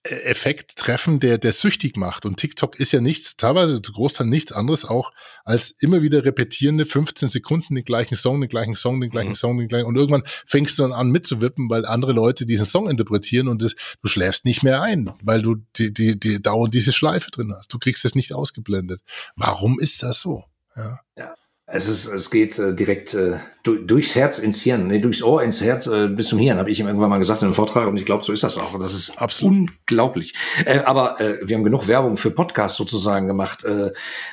[0.03, 2.25] Effekt treffen, der, der süchtig macht.
[2.25, 5.11] Und TikTok ist ja nichts, teilweise zu Großteil nichts anderes auch
[5.43, 9.35] als immer wieder repetierende 15 Sekunden den gleichen Song, den gleichen Song, den gleichen mhm.
[9.35, 9.87] Song, den gleichen.
[9.87, 13.75] Und irgendwann fängst du dann an mitzuwippen, weil andere Leute diesen Song interpretieren und das,
[14.01, 17.73] du schläfst nicht mehr ein, weil du die, die, die dauernd diese Schleife drin hast.
[17.73, 19.01] Du kriegst es nicht ausgeblendet.
[19.35, 20.45] Warum ist das so?
[20.75, 20.99] Ja.
[21.17, 21.35] ja.
[21.71, 25.43] Es, ist, es geht äh, direkt äh, du, durchs Herz ins Hirn, nee, durchs Ohr
[25.43, 27.87] ins Herz äh, bis zum Hirn, habe ich ihm irgendwann mal gesagt in einem Vortrag
[27.87, 28.79] und ich glaube, so ist das auch.
[28.79, 29.69] Das ist Absolut.
[29.69, 30.33] unglaublich.
[30.65, 33.63] Äh, aber äh, wir haben genug Werbung für Podcasts sozusagen gemacht.
[33.65, 33.91] Äh,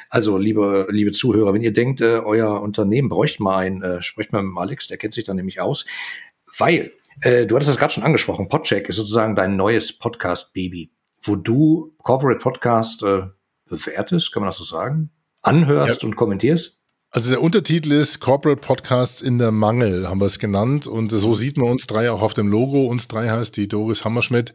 [0.09, 4.33] also, liebe, liebe Zuhörer, wenn ihr denkt, äh, euer Unternehmen bräuchte mal einen, äh, sprecht
[4.33, 5.85] mal mit Alex, der kennt sich da nämlich aus.
[6.59, 10.91] Weil, äh, du hattest es gerade schon angesprochen, Podcheck ist sozusagen dein neues Podcast-Baby,
[11.23, 13.25] wo du Corporate Podcast äh,
[13.67, 15.11] bewertest, kann man das so sagen?
[15.43, 16.09] Anhörst ja.
[16.09, 16.76] und kommentierst?
[17.17, 20.87] Also der Untertitel ist Corporate Podcasts in der Mangel, haben wir es genannt.
[20.87, 22.85] Und so sieht man uns drei auch auf dem Logo.
[22.89, 24.53] Uns drei heißt die Doris Hammerschmidt,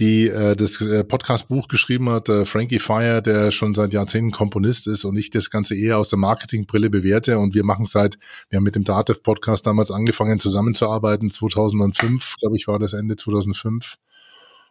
[0.00, 4.88] die äh, das äh, Podcast-Buch geschrieben hat, äh, Frankie Fire, der schon seit Jahrzehnten Komponist
[4.88, 7.38] ist und ich das Ganze eher aus der Marketingbrille bewerte.
[7.38, 12.56] Und wir machen seit, wir haben mit dem Datev Podcast damals angefangen zusammenzuarbeiten, 2005, glaube
[12.56, 13.98] ich, war das Ende 2005.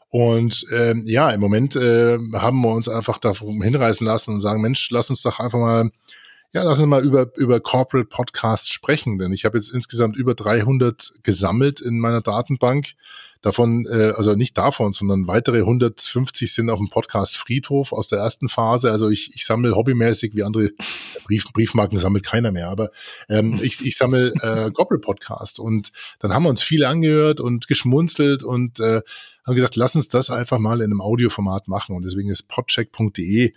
[0.10, 4.62] Und ähm, ja, im Moment äh, haben wir uns einfach darum hinreißen lassen und sagen,
[4.62, 5.90] Mensch, lass uns doch einfach mal
[6.52, 10.34] ja, lass uns mal über, über Corporate Podcasts sprechen, denn ich habe jetzt insgesamt über
[10.34, 12.94] 300 gesammelt in meiner Datenbank.
[13.42, 18.20] Davon, äh, also nicht davon, sondern weitere 150 sind auf dem Podcast Friedhof aus der
[18.20, 18.92] ersten Phase.
[18.92, 20.72] Also ich, ich sammle hobbymäßig, wie andere
[21.24, 22.90] Brief, Briefmarken sammelt keiner mehr, aber
[23.30, 25.60] ähm, ich, ich sammle äh, Corporate Podcasts.
[25.60, 29.02] Und dann haben wir uns viele angehört und geschmunzelt und äh,
[29.46, 31.96] haben gesagt, lass uns das einfach mal in einem Audioformat machen.
[31.96, 33.54] Und deswegen ist podcheck.de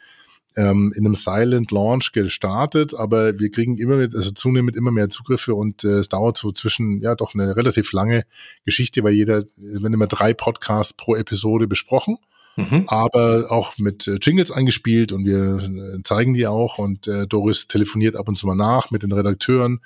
[0.57, 5.09] ähm, in einem Silent Launch gestartet, aber wir kriegen immer mit, also zunehmend immer mehr
[5.09, 8.25] Zugriffe und äh, es dauert so zwischen, ja, doch eine relativ lange
[8.65, 12.19] Geschichte, weil jeder, wenn immer drei Podcasts pro Episode besprochen.
[12.55, 12.85] Mhm.
[12.89, 17.67] aber auch mit äh, Jingles eingespielt und wir äh, zeigen die auch und äh, Doris
[17.67, 19.81] telefoniert ab und zu mal nach mit den Redakteuren,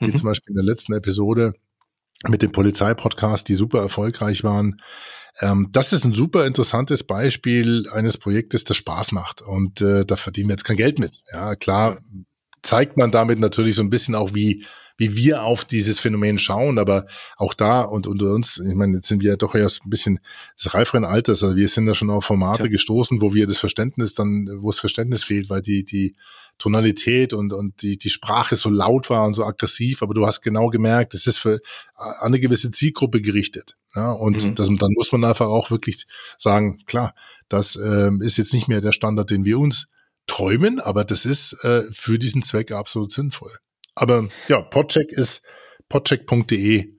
[0.00, 0.16] wie mhm.
[0.16, 1.54] zum Beispiel in der letzten Episode
[2.28, 4.80] mit dem Polizeipodcast, die super erfolgreich waren.
[5.40, 9.42] Ähm, das ist ein super interessantes Beispiel eines Projektes, das Spaß macht.
[9.42, 11.22] Und äh, da verdienen wir jetzt kein Geld mit.
[11.32, 12.02] Ja, klar
[12.62, 14.64] zeigt man damit natürlich so ein bisschen auch, wie
[15.00, 17.06] wie wir auf dieses Phänomen schauen, aber
[17.38, 20.20] auch da und unter uns, ich meine, jetzt sind wir ja doch erst ein bisschen
[20.58, 22.68] des reiferen Alters, also wir sind da schon auf Formate ja.
[22.68, 26.16] gestoßen, wo wir das Verständnis dann, wo es Verständnis fehlt, weil die, die
[26.60, 30.42] Tonalität und, und die, die Sprache so laut war und so aggressiv, aber du hast
[30.42, 31.60] genau gemerkt, es ist für
[31.96, 33.76] eine gewisse Zielgruppe gerichtet.
[33.96, 34.54] Ja, und mhm.
[34.54, 36.06] das, dann muss man einfach auch wirklich
[36.38, 37.14] sagen, klar,
[37.48, 39.88] das ähm, ist jetzt nicht mehr der Standard, den wir uns
[40.28, 43.52] träumen, aber das ist äh, für diesen Zweck absolut sinnvoll.
[43.96, 45.42] Aber ja, Podcheck ist
[45.88, 46.94] podcheck.de,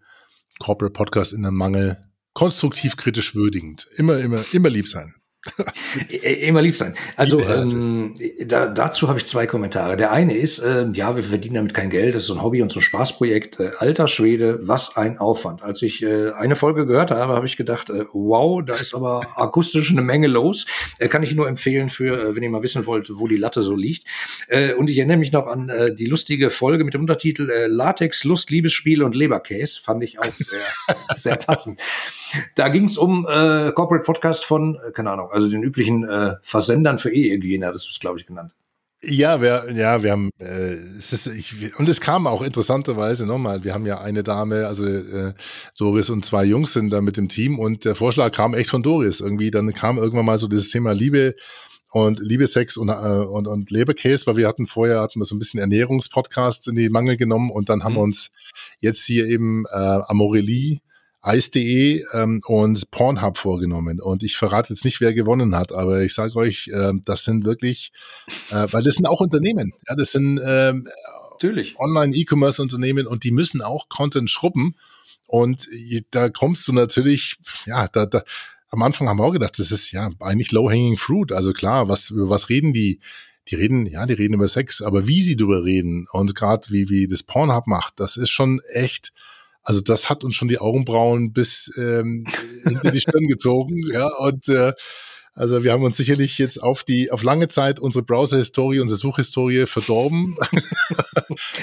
[0.60, 1.98] Corporate Podcast in der Mangel,
[2.34, 3.88] konstruktiv kritisch würdigend.
[3.96, 5.16] Immer, immer, immer lieb sein.
[6.42, 6.96] Immer lieb sein.
[7.16, 8.16] Also ähm,
[8.46, 9.98] da, dazu habe ich zwei Kommentare.
[9.98, 12.62] Der eine ist, äh, ja, wir verdienen damit kein Geld, das ist so ein Hobby
[12.62, 13.60] und so ein Spaßprojekt.
[13.60, 15.64] Äh, alter Schwede, was ein Aufwand.
[15.64, 19.22] Als ich äh, eine Folge gehört habe, habe ich gedacht, äh, wow, da ist aber
[19.36, 20.68] akustisch eine Menge los.
[21.00, 23.64] Äh, kann ich nur empfehlen für, äh, wenn ihr mal wissen wollt, wo die Latte
[23.64, 24.06] so liegt.
[24.48, 27.66] Äh, und ich erinnere mich noch an äh, die lustige Folge mit dem Untertitel äh,
[27.66, 29.82] Latex, Lust, Liebesspiel und Leberkäse.
[29.82, 31.80] Fand ich auch sehr, sehr passend.
[32.56, 36.36] Da ging es um äh, Corporate Podcast von, äh, keine Ahnung, also den üblichen äh,
[36.42, 38.54] Versendern für E-Hygiene, das ist glaube ich, genannt.
[39.04, 43.64] Ja, wir, ja, wir haben, äh, es ist, ich, und es kam auch interessanterweise nochmal,
[43.64, 45.34] wir haben ja eine Dame, also äh,
[45.76, 48.84] Doris und zwei Jungs sind da mit dem Team und der Vorschlag kam echt von
[48.84, 51.34] Doris irgendwie, dann kam irgendwann mal so dieses Thema Liebe
[51.90, 55.36] und Liebe, Sex und, äh, und, und Leberkäse, weil wir hatten vorher, hatten wir so
[55.36, 57.98] ein bisschen Ernährungspodcasts in die Mangel genommen und dann haben mhm.
[57.98, 58.30] wir uns
[58.82, 60.80] jetzt hier eben äh, Amorelie
[61.26, 64.02] Ice.de ähm, und Pornhub vorgenommen.
[64.02, 67.46] Und ich verrate jetzt nicht, wer gewonnen hat, aber ich sage euch, äh, das sind
[67.46, 67.92] wirklich,
[68.50, 69.74] äh, weil das sind auch Unternehmen.
[69.88, 70.88] Ja, das sind ähm,
[71.44, 71.80] Natürlich.
[71.80, 74.76] Online-E-Commerce-Unternehmen und die müssen auch Content schrubben.
[75.26, 75.68] Und
[76.12, 78.24] da kommst du natürlich, ja, da, da,
[78.70, 81.32] am Anfang haben wir auch gedacht, das ist ja eigentlich low-hanging fruit.
[81.32, 83.00] Also klar, was, über was reden die?
[83.48, 86.90] Die reden, ja, die reden über Sex, aber wie sie darüber reden und gerade wie,
[86.90, 89.14] wie das Pornhub macht, das ist schon echt,
[89.64, 92.26] also das hat uns schon die Augenbrauen bis ähm,
[92.64, 94.74] hinter die Stirn gezogen, ja, und äh,
[95.34, 99.66] also wir haben uns sicherlich jetzt auf die auf lange Zeit unsere Browser-Historie, unsere Suchhistorie
[99.66, 100.38] verdorben.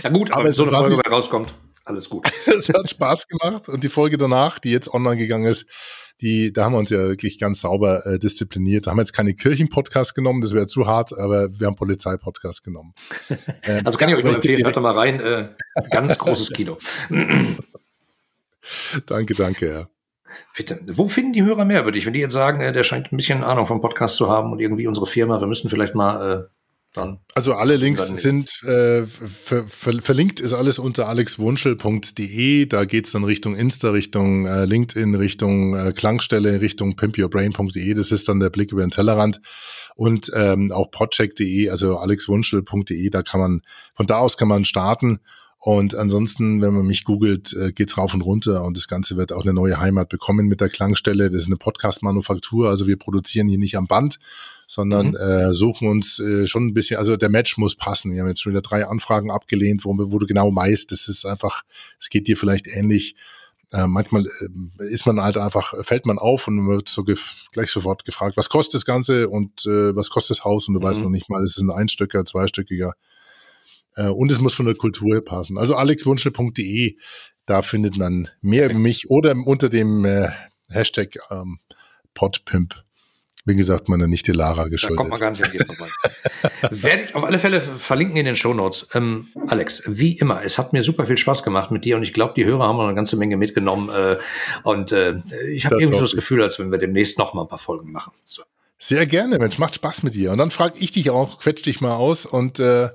[0.03, 1.53] Ja gut, aber, aber so eine Folge sich, rauskommt,
[1.84, 2.30] alles gut.
[2.46, 5.66] es hat Spaß gemacht und die Folge danach, die jetzt online gegangen ist,
[6.20, 8.86] die, da haben wir uns ja wirklich ganz sauber äh, diszipliniert.
[8.86, 12.64] Da haben wir jetzt keine Kirchen-Podcast genommen, das wäre zu hart, aber wir haben Polizei-Podcast
[12.64, 12.94] genommen.
[13.62, 15.49] Ähm, also kann ich euch nur empfehlen, hört doch mal rein, äh,
[15.90, 16.78] ganz großes Kino.
[19.06, 19.88] Danke, danke, ja.
[20.56, 20.80] Bitte.
[20.86, 22.06] Wo finden die Hörer mehr über dich?
[22.06, 24.61] Wenn die jetzt sagen, äh, der scheint ein bisschen Ahnung vom Podcast zu haben und
[24.61, 26.44] irgendwie unsere Firma, wir müssen vielleicht mal äh,
[26.94, 27.20] dann.
[27.34, 32.66] Also alle Links sind äh, ver ver verlinkt ist alles unter alexwunschel.de.
[32.66, 37.94] Da geht's dann Richtung Insta, Richtung äh, LinkedIn, Richtung äh, Klangstelle, Richtung pimpyourbrain.de.
[37.94, 39.40] Das ist dann der Blick über den Tellerrand.
[39.96, 43.62] Und ähm, auch podcheck.de, also alexwunschel.de, da kann man,
[43.94, 45.20] von da aus kann man starten
[45.61, 49.32] und ansonsten, wenn man mich googelt, äh, geht's rauf und runter und das Ganze wird
[49.32, 51.30] auch eine neue Heimat bekommen mit der Klangstelle.
[51.30, 54.20] Das ist eine Podcast-Manufaktur, also wir produzieren hier nicht am Band,
[54.68, 55.16] sondern mhm.
[55.16, 58.12] äh, suchen uns äh, schon ein bisschen, also der Match muss passen.
[58.12, 61.26] Wir haben jetzt schon wieder drei Anfragen abgelehnt, wo, wo du genau weißt, das ist
[61.26, 61.62] einfach,
[61.98, 63.16] es geht dir vielleicht ähnlich.
[63.72, 67.70] Äh, manchmal äh, ist man halt einfach, fällt man auf und man wird so gleich
[67.70, 70.84] sofort gefragt, was kostet das Ganze und äh, was kostet das Haus und du mhm.
[70.84, 72.94] weißt noch nicht mal, ist es ein einstöcker, zweistöckiger
[73.99, 75.59] äh, und es muss von der Kultur passen.
[75.59, 76.96] Also alexwunschel.de,
[77.46, 80.28] da findet man mehr über mich oder unter dem äh,
[80.70, 81.59] Hashtag ähm,
[82.14, 82.74] Podpimp.
[83.44, 84.99] Wie gesagt, meiner Nichte Lara geschuldet.
[84.99, 85.90] Da kommt man gar nicht an dir vorbei.
[86.70, 88.88] Werde ich auf alle Fälle verlinken in den Shownotes.
[88.92, 92.12] Ähm, Alex, wie immer, es hat mir super viel Spaß gemacht mit dir und ich
[92.12, 93.88] glaube, die Hörer haben eine ganze Menge mitgenommen.
[93.88, 94.16] Äh,
[94.64, 97.49] und äh, ich habe irgendwie so das Gefühl, als wenn wir demnächst noch mal ein
[97.49, 98.12] paar Folgen machen.
[98.24, 98.42] So.
[98.76, 100.30] Sehr gerne, Mensch, macht Spaß mit dir.
[100.30, 102.90] Und dann frage ich dich auch, quetsch dich mal aus und äh,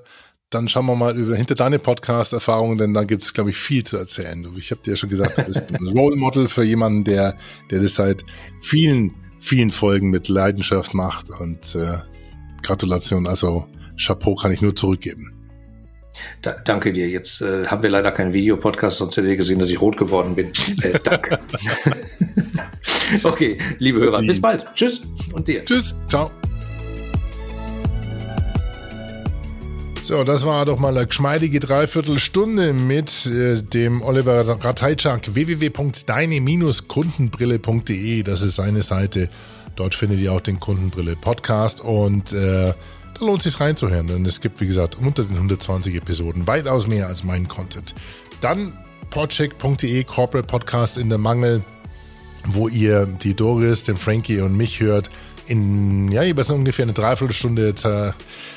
[0.54, 3.82] dann schauen wir mal über hinter deine Podcast-Erfahrungen, denn da gibt es, glaube ich, viel
[3.82, 4.46] zu erzählen.
[4.56, 7.36] Ich habe dir ja schon gesagt, du bist ein Role Model für jemanden, der,
[7.70, 8.24] der das seit
[8.60, 11.30] vielen, vielen Folgen mit Leidenschaft macht.
[11.30, 11.98] Und äh,
[12.62, 13.66] Gratulation, also
[13.98, 15.32] Chapeau kann ich nur zurückgeben.
[16.42, 17.08] Da, danke dir.
[17.08, 20.36] Jetzt äh, haben wir leider keinen Videopodcast, sonst hättet ihr gesehen, dass ich rot geworden
[20.36, 20.52] bin.
[20.82, 21.40] Äh, danke.
[23.22, 24.66] okay, liebe Hörer, bis bald.
[24.74, 25.02] Tschüss
[25.32, 25.64] und dir.
[25.64, 26.30] Tschüss, ciao.
[30.04, 38.22] So, das war doch mal eine geschmeidige Dreiviertelstunde mit äh, dem Oliver Ratajczak www.deine-kundenbrille.de.
[38.22, 39.30] Das ist seine Seite.
[39.76, 42.74] Dort findet ihr auch den Kundenbrille Podcast und äh,
[43.14, 44.08] da lohnt es sich reinzuhören.
[44.08, 47.94] Denn es gibt, wie gesagt, unter den 120 Episoden weitaus mehr als mein Content.
[48.42, 48.74] Dann
[49.08, 51.64] podcheck.de Corporate Podcast in der Mangel,
[52.44, 55.10] wo ihr die Doris, den Frankie und mich hört.
[55.46, 58.12] In, ja, jeweils ungefähr eine Dreiviertelstunde äh,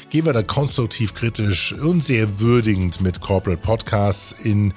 [0.10, 4.74] gehen wir da konstruktiv kritisch und sehr würdigend mit Corporate Podcasts in,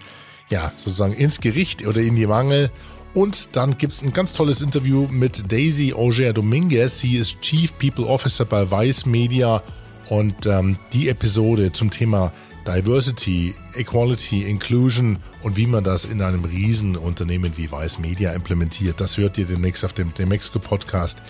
[0.48, 2.70] ja, sozusagen ins Gericht oder in die Mangel.
[3.14, 7.00] Und dann gibt es ein ganz tolles Interview mit Daisy Auger Dominguez.
[7.00, 9.62] Sie ist Chief People Officer bei Vice Media
[10.08, 12.32] und ähm, die Episode zum Thema
[12.66, 19.00] Diversity, Equality, Inclusion und wie man das in einem Riesenunternehmen wie Vice Media implementiert.
[19.00, 21.22] Das hört ihr demnächst auf dem, dem Mexico Podcast.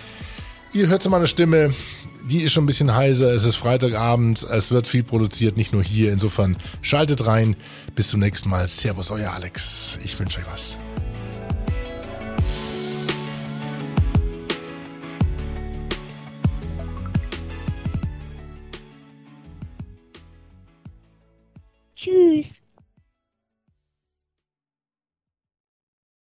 [0.73, 1.75] Ihr hört meine Stimme,
[2.29, 3.33] die ist schon ein bisschen heiser.
[3.33, 6.13] Es ist Freitagabend, es wird viel produziert, nicht nur hier.
[6.13, 7.57] Insofern schaltet rein.
[7.97, 8.69] Bis zum nächsten Mal.
[8.69, 9.99] Servus, euer Alex.
[10.05, 10.79] Ich wünsche euch was.